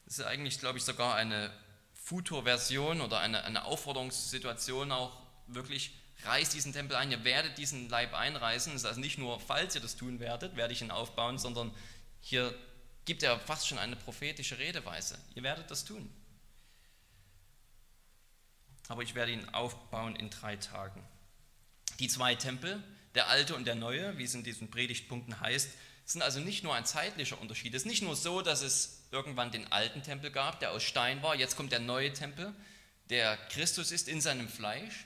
[0.06, 1.52] Das ist eigentlich, glaube ich, sogar eine
[1.94, 5.94] Futur-Version oder eine, eine Aufforderungssituation auch wirklich
[6.24, 8.74] reißt diesen Tempel ein, ihr werdet diesen Leib einreißen.
[8.74, 11.74] Es ist also nicht nur, falls ihr das tun werdet, werde ich ihn aufbauen, sondern
[12.22, 12.58] hier
[13.04, 15.20] gibt er fast schon eine prophetische Redeweise.
[15.36, 16.10] Ihr werdet das tun.
[18.88, 21.04] Aber ich werde ihn aufbauen in drei Tagen.
[22.00, 22.84] Die zwei Tempel,
[23.16, 25.70] der alte und der neue, wie es in diesen Predigtpunkten heißt,
[26.06, 27.74] sind also nicht nur ein zeitlicher Unterschied.
[27.74, 31.22] Es ist nicht nur so, dass es irgendwann den alten Tempel gab, der aus Stein
[31.22, 32.54] war, jetzt kommt der neue Tempel,
[33.10, 35.06] der Christus ist in seinem Fleisch,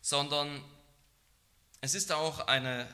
[0.00, 0.64] sondern
[1.80, 2.88] es ist auch, eine,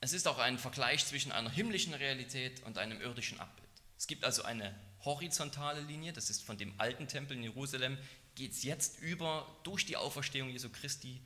[0.00, 3.68] es ist auch ein Vergleich zwischen einer himmlischen Realität und einem irdischen Abbild.
[3.98, 4.74] Es gibt also eine
[5.04, 7.98] horizontale Linie, das ist von dem alten Tempel in Jerusalem,
[8.34, 11.20] geht es jetzt über durch die Auferstehung Jesu Christi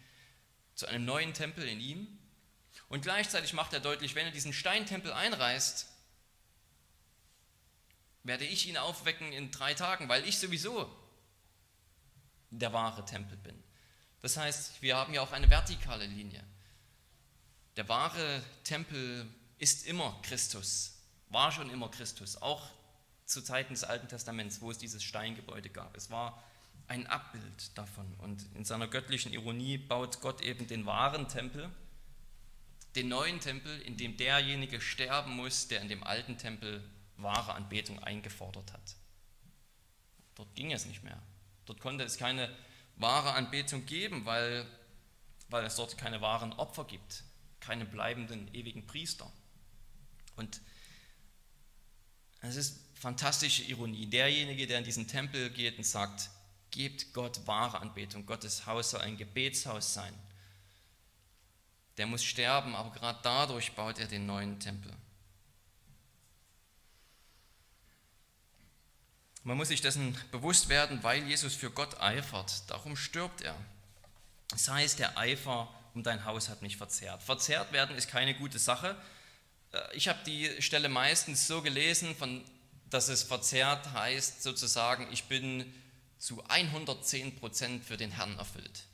[0.79, 2.07] zu einem neuen Tempel in ihm.
[2.89, 5.89] Und gleichzeitig macht er deutlich, wenn er diesen Steintempel einreißt,
[8.22, 10.89] werde ich ihn aufwecken in drei Tagen, weil ich sowieso
[12.51, 13.61] der wahre Tempel bin.
[14.20, 16.45] Das heißt, wir haben ja auch eine vertikale Linie.
[17.76, 22.70] Der wahre Tempel ist immer Christus, war schon immer Christus, auch
[23.24, 25.97] zu Zeiten des Alten Testaments, wo es dieses Steingebäude gab.
[25.97, 26.41] Es war
[26.89, 28.12] ein Abbild davon.
[28.18, 31.70] Und in seiner göttlichen Ironie baut Gott eben den wahren Tempel,
[32.97, 36.82] den neuen Tempel, in dem derjenige sterben muss, der in dem alten Tempel
[37.16, 38.97] wahre Anbetung eingefordert hat.
[40.34, 41.20] Dort ging es nicht mehr.
[41.66, 42.55] Dort konnte es keine
[42.97, 44.66] wahre Anbetung geben, weil,
[45.49, 47.24] weil es dort keine wahren Opfer gibt,
[47.61, 49.30] keine bleibenden ewigen Priester.
[50.36, 50.61] Und
[52.41, 54.07] es ist fantastische Ironie.
[54.07, 56.30] Derjenige, der in diesen Tempel geht und sagt,
[56.71, 60.12] gebt Gott wahre Anbetung, Gottes Haus soll ein Gebetshaus sein.
[61.97, 64.93] Der muss sterben, aber gerade dadurch baut er den neuen Tempel.
[69.43, 72.69] Man muss sich dessen bewusst werden, weil Jesus für Gott eifert.
[72.71, 73.57] Darum stirbt er.
[74.51, 77.23] Das heißt, der Eifer um dein Haus hat mich verzehrt.
[77.23, 78.95] Verzehrt werden ist keine gute Sache.
[79.73, 82.45] Äh, ich habe die Stelle meistens so gelesen, von,
[82.91, 85.73] dass es verzehrt heißt sozusagen, ich bin
[86.19, 88.85] zu 110 Prozent für den Herrn erfüllt.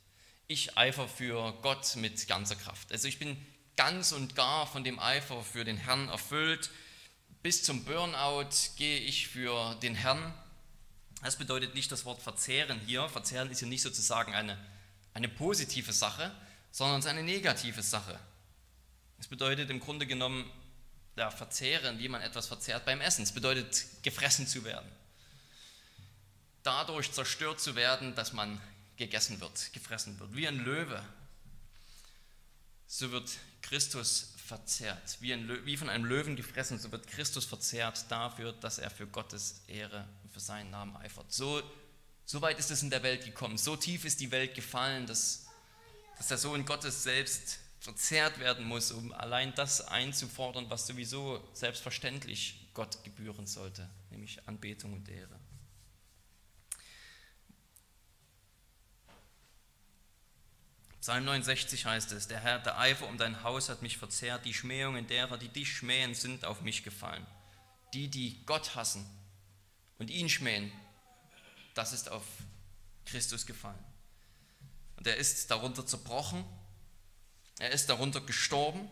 [0.47, 2.93] Ich eifer für Gott mit ganzer Kraft.
[2.93, 3.37] Also ich bin
[3.77, 6.70] ganz und gar von dem Eifer für den Herrn erfüllt.
[7.43, 10.35] Bis zum Burnout gehe ich für den Herrn.
[11.22, 13.09] Das bedeutet nicht das Wort verzehren hier.
[13.09, 14.59] Verzehren ist hier nicht sozusagen eine,
[15.14, 16.31] eine positive Sache,
[16.70, 18.18] sondern es ist eine negative Sache.
[19.18, 20.51] Es bedeutet im Grunde genommen,
[21.16, 23.22] ja, verzehren, wie man etwas verzehrt beim Essen.
[23.22, 24.91] Es bedeutet, gefressen zu werden.
[26.65, 28.61] Dadurch zerstört zu werden, dass man
[28.97, 30.35] gegessen wird, gefressen wird.
[30.35, 31.03] Wie ein Löwe.
[32.87, 33.31] So wird
[33.62, 35.19] Christus verzehrt.
[35.21, 39.07] Wie, ein, wie von einem Löwen gefressen, so wird Christus verzehrt dafür, dass er für
[39.07, 41.33] Gottes Ehre und für seinen Namen eifert.
[41.33, 41.62] So,
[42.25, 43.59] so weit ist es in der Welt gekommen.
[43.59, 45.47] So tief ist die Welt gefallen, dass,
[46.17, 52.71] dass der Sohn Gottes selbst verzehrt werden muss, um allein das einzufordern, was sowieso selbstverständlich
[52.73, 55.39] Gott gebühren sollte, nämlich Anbetung und Ehre.
[61.05, 64.55] Psalm 69 heißt es, der Herr, der Eifer um dein Haus hat mich verzehrt, die
[64.55, 67.27] Schmähungen derer, die dich schmähen, sind auf mich gefallen.
[67.93, 69.05] Die, die Gott hassen
[69.99, 70.73] und ihn schmähen,
[71.75, 72.25] das ist auf
[73.05, 73.85] Christus gefallen.
[74.97, 76.43] Und er ist darunter zerbrochen,
[77.59, 78.91] er ist darunter gestorben.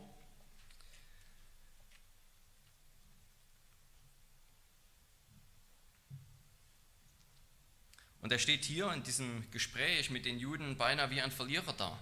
[8.22, 11.98] Und er steht hier in diesem Gespräch mit den Juden beinahe wie ein Verlierer da.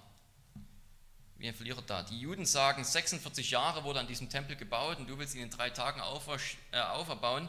[1.39, 2.03] Wie ein Verlierer da.
[2.03, 5.51] Die Juden sagen, 46 Jahre wurde an diesem Tempel gebaut und du willst ihn in
[5.51, 7.49] drei Tagen äh, auferbauen.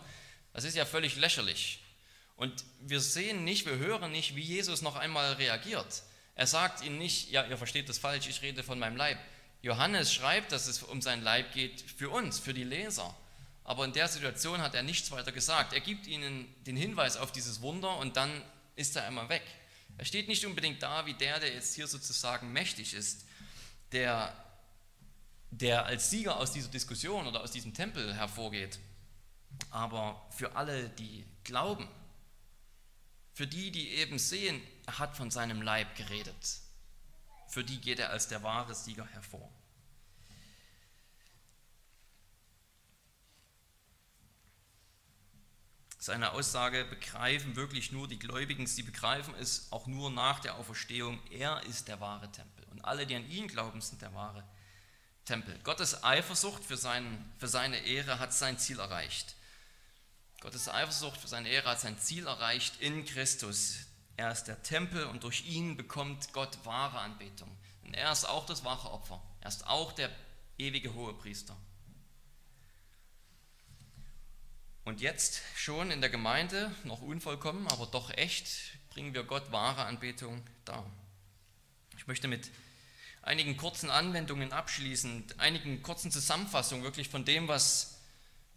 [0.53, 1.83] Das ist ja völlig lächerlich.
[2.37, 6.03] Und wir sehen nicht, wir hören nicht, wie Jesus noch einmal reagiert.
[6.35, 9.19] Er sagt ihnen nicht, ja, ihr versteht das falsch, ich rede von meinem Leib.
[9.61, 13.13] Johannes schreibt, dass es um sein Leib geht für uns, für die Leser.
[13.65, 15.73] Aber in der Situation hat er nichts weiter gesagt.
[15.73, 18.41] Er gibt ihnen den Hinweis auf dieses Wunder und dann
[18.81, 19.43] ist er einmal weg.
[19.97, 23.25] Er steht nicht unbedingt da wie der, der jetzt hier sozusagen mächtig ist,
[23.91, 24.33] der,
[25.51, 28.79] der als Sieger aus dieser Diskussion oder aus diesem Tempel hervorgeht.
[29.69, 31.87] Aber für alle, die glauben,
[33.33, 36.59] für die, die eben sehen, er hat von seinem Leib geredet,
[37.47, 39.49] für die geht er als der wahre Sieger hervor.
[46.03, 51.19] Seine Aussage begreifen wirklich nur die Gläubigen, sie begreifen es auch nur nach der Auferstehung.
[51.29, 54.43] Er ist der wahre Tempel und alle, die an ihn glauben, sind der wahre
[55.25, 55.55] Tempel.
[55.63, 59.35] Gottes Eifersucht für, seinen, für seine Ehre hat sein Ziel erreicht.
[60.39, 63.75] Gottes Eifersucht für seine Ehre hat sein Ziel erreicht in Christus.
[64.17, 67.55] Er ist der Tempel und durch ihn bekommt Gott wahre Anbetung.
[67.83, 69.21] Und er ist auch das wahre Opfer.
[69.41, 70.09] Er ist auch der
[70.57, 71.55] ewige hohe Priester.
[74.91, 79.85] Und jetzt schon in der Gemeinde, noch unvollkommen, aber doch echt, bringen wir Gott wahre
[79.85, 80.85] Anbetung dar.
[81.95, 82.51] Ich möchte mit
[83.21, 88.01] einigen kurzen Anwendungen abschließen, einigen kurzen Zusammenfassungen wirklich von dem, was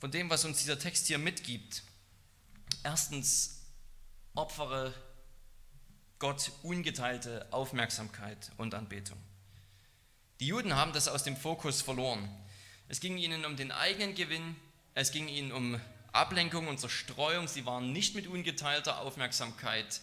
[0.01, 1.85] von dem, was uns dieser Text hier mitgibt.
[2.82, 3.61] Erstens,
[4.35, 4.93] opfere
[6.18, 9.22] Gott ungeteilte Aufmerksamkeit und Anbetung.
[10.41, 12.28] Die Juden haben das aus dem Fokus verloren.
[12.89, 14.57] Es ging ihnen um den eigenen Gewinn,
[14.95, 15.80] es ging ihnen um
[16.15, 17.49] Ablenkung und Zerstreuung.
[17.49, 20.01] Sie waren nicht mit ungeteilter Aufmerksamkeit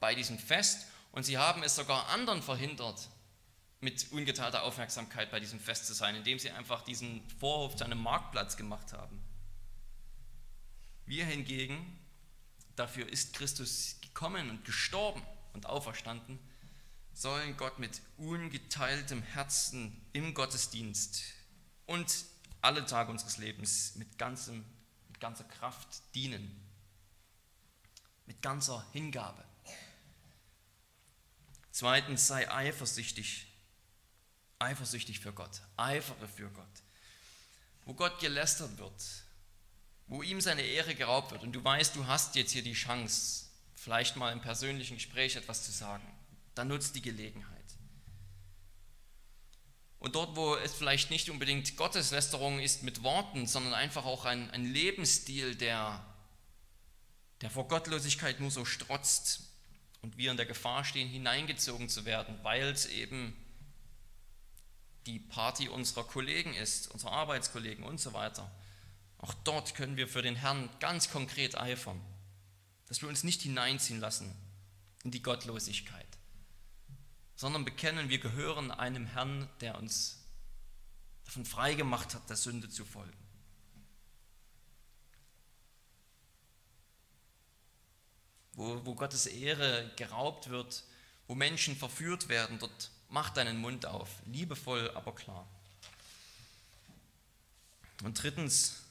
[0.00, 3.08] bei diesem Fest und sie haben es sogar anderen verhindert,
[3.80, 8.02] mit ungeteilter Aufmerksamkeit bei diesem Fest zu sein, indem sie einfach diesen Vorhof zu einem
[8.02, 9.22] Marktplatz gemacht haben.
[11.06, 11.98] Wir hingegen,
[12.76, 15.22] dafür ist Christus gekommen und gestorben
[15.52, 16.38] und auferstanden,
[17.12, 21.22] sollen Gott mit ungeteiltem Herzen im Gottesdienst
[21.86, 22.24] und
[22.62, 24.64] alle Tage unseres Lebens mit, ganzem,
[25.24, 26.54] ganzer Kraft dienen,
[28.26, 29.42] mit ganzer Hingabe.
[31.72, 33.46] Zweitens sei eifersüchtig
[34.58, 36.82] eifersüchtig für Gott, eifere für Gott.
[37.86, 39.02] Wo Gott gelästert wird,
[40.08, 43.46] wo ihm seine Ehre geraubt wird und du weißt, du hast jetzt hier die Chance,
[43.74, 46.06] vielleicht mal im persönlichen Gespräch etwas zu sagen,
[46.54, 47.53] dann nutzt die Gelegenheit.
[50.04, 54.50] Und dort, wo es vielleicht nicht unbedingt Gotteslästerung ist mit Worten, sondern einfach auch ein,
[54.50, 56.04] ein Lebensstil, der,
[57.40, 59.48] der vor Gottlosigkeit nur so strotzt
[60.02, 63.34] und wir in der Gefahr stehen, hineingezogen zu werden, weil es eben
[65.06, 68.50] die Party unserer Kollegen ist, unserer Arbeitskollegen und so weiter.
[69.16, 71.98] Auch dort können wir für den Herrn ganz konkret eifern,
[72.88, 74.36] dass wir uns nicht hineinziehen lassen
[75.02, 76.03] in die Gottlosigkeit,
[77.36, 80.24] sondern bekennen, wir gehören einem Herrn, der uns
[81.24, 83.12] davon freigemacht hat, der Sünde zu folgen.
[88.52, 90.84] Wo, wo Gottes Ehre geraubt wird,
[91.26, 95.46] wo Menschen verführt werden, dort Mach deinen Mund auf, liebevoll, aber klar.
[98.02, 98.82] Und drittens,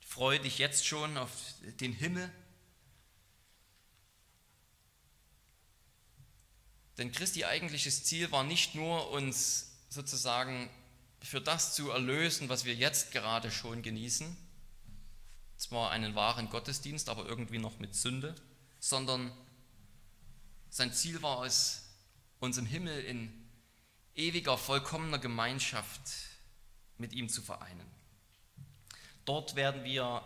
[0.00, 1.30] freue dich jetzt schon auf
[1.78, 2.30] den Himmel.
[6.98, 10.70] Denn Christi eigentliches Ziel war nicht nur, uns sozusagen
[11.22, 14.36] für das zu erlösen, was wir jetzt gerade schon genießen,
[15.56, 18.34] zwar einen wahren Gottesdienst, aber irgendwie noch mit Sünde,
[18.78, 19.32] sondern
[20.70, 21.82] sein Ziel war es,
[22.38, 23.32] uns im Himmel in
[24.14, 26.00] ewiger, vollkommener Gemeinschaft
[26.98, 27.90] mit ihm zu vereinen.
[29.24, 30.22] Dort werden wir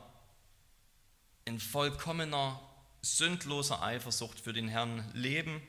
[1.44, 2.60] in vollkommener,
[3.02, 5.62] sündloser Eifersucht für den Herrn leben.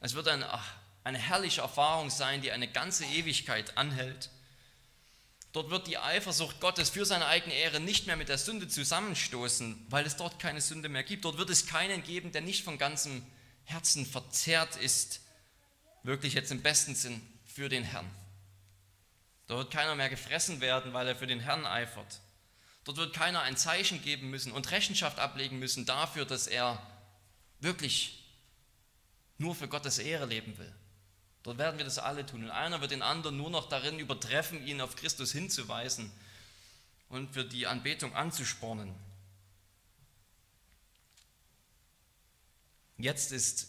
[0.00, 0.48] Es wird eine,
[1.04, 4.30] eine herrliche Erfahrung sein, die eine ganze Ewigkeit anhält.
[5.52, 9.86] Dort wird die Eifersucht Gottes für seine eigene Ehre nicht mehr mit der Sünde zusammenstoßen,
[9.88, 11.24] weil es dort keine Sünde mehr gibt.
[11.24, 13.24] Dort wird es keinen geben, der nicht von ganzem
[13.64, 15.20] Herzen verzerrt ist
[16.02, 18.10] wirklich jetzt im besten Sinn für den Herrn.
[19.46, 22.20] Dort wird keiner mehr gefressen werden, weil er für den Herrn eifert.
[22.84, 26.80] Dort wird keiner ein Zeichen geben müssen und Rechenschaft ablegen müssen dafür, dass er
[27.60, 28.27] wirklich
[29.38, 30.72] nur für Gottes Ehre leben will.
[31.44, 32.44] Dort werden wir das alle tun.
[32.44, 36.12] Und einer wird den anderen nur noch darin übertreffen, ihn auf Christus hinzuweisen
[37.08, 38.94] und für die Anbetung anzuspornen.
[42.98, 43.68] Jetzt ist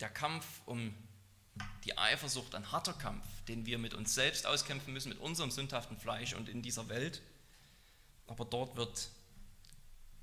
[0.00, 0.92] der Kampf um
[1.84, 5.96] die Eifersucht ein harter Kampf, den wir mit uns selbst auskämpfen müssen, mit unserem sündhaften
[5.96, 7.22] Fleisch und in dieser Welt.
[8.26, 9.08] Aber dort wird,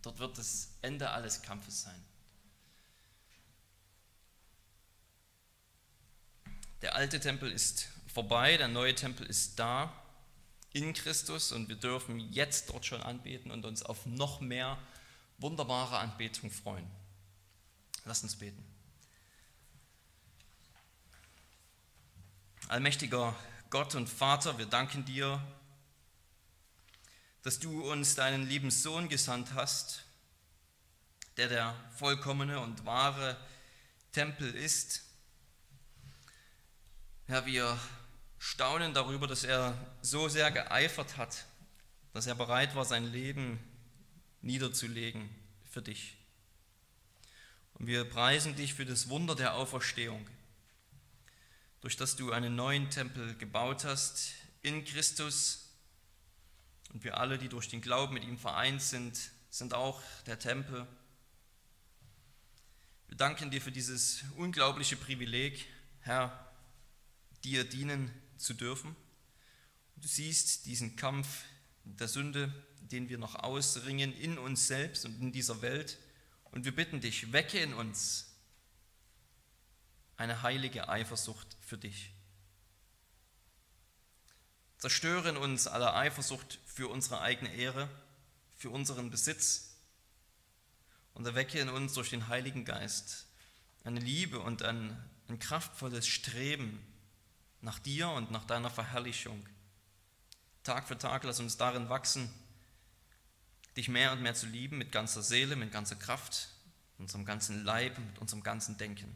[0.02, 2.06] dort wird das Ende alles Kampfes sein.
[6.84, 9.94] Der alte Tempel ist vorbei, der neue Tempel ist da
[10.74, 14.78] in Christus und wir dürfen jetzt dort schon anbeten und uns auf noch mehr
[15.38, 16.86] wunderbare Anbetung freuen.
[18.04, 18.62] Lasst uns beten.
[22.68, 23.34] Allmächtiger
[23.70, 25.42] Gott und Vater, wir danken dir,
[27.44, 30.04] dass du uns deinen lieben Sohn gesandt hast,
[31.38, 33.38] der der vollkommene und wahre
[34.12, 35.03] Tempel ist.
[37.34, 37.80] Herr, wir
[38.38, 41.48] staunen darüber, dass er so sehr geeifert hat,
[42.12, 43.58] dass er bereit war, sein Leben
[44.44, 45.28] niederzulegen
[45.68, 46.16] für dich.
[47.74, 50.30] Und wir preisen dich für das Wunder der Auferstehung,
[51.82, 55.74] durch das du einen neuen Tempel gebaut hast in Christus.
[56.94, 60.86] Und wir alle, die durch den Glauben mit ihm vereint sind, sind auch der Tempel.
[63.08, 65.66] Wir danken dir für dieses unglaubliche Privileg,
[66.02, 66.53] Herr,
[67.44, 68.96] dir dienen zu dürfen.
[69.96, 71.44] Du siehst diesen Kampf
[71.84, 75.98] der Sünde, den wir noch ausringen in uns selbst und in dieser Welt.
[76.52, 78.28] Und wir bitten dich, wecke in uns
[80.18, 82.12] eine heilige Eifersucht für dich.
[84.78, 87.90] Zerstöre in uns alle Eifersucht für unsere eigene Ehre,
[88.56, 89.78] für unseren Besitz
[91.14, 93.28] und erwecke in uns durch den Heiligen Geist
[93.84, 96.86] eine Liebe und ein, ein kraftvolles Streben
[97.64, 99.44] nach dir und nach deiner Verherrlichung.
[100.64, 102.32] Tag für Tag lass uns darin wachsen,
[103.78, 106.50] dich mehr und mehr zu lieben mit ganzer Seele, mit ganzer Kraft,
[106.94, 109.16] mit unserem ganzen Leib, mit unserem ganzen Denken.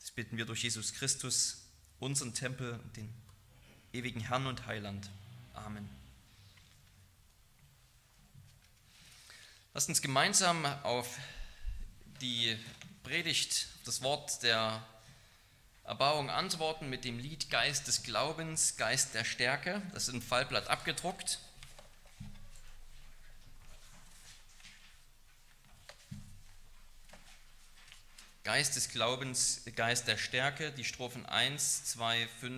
[0.00, 1.68] Das bitten wir durch Jesus Christus,
[2.00, 3.12] unseren Tempel, den
[3.92, 5.10] ewigen Herrn und Heiland.
[5.52, 5.88] Amen.
[9.74, 11.18] Lasst uns gemeinsam auf
[12.22, 12.58] die
[13.02, 14.82] Predigt, das Wort der
[15.88, 19.80] Erbauung antworten mit dem Lied Geist des Glaubens, Geist der Stärke.
[19.94, 21.38] Das ist im Fallblatt abgedruckt.
[28.44, 32.54] Geist des Glaubens, Geist der Stärke, die Strophen 1, 2, 5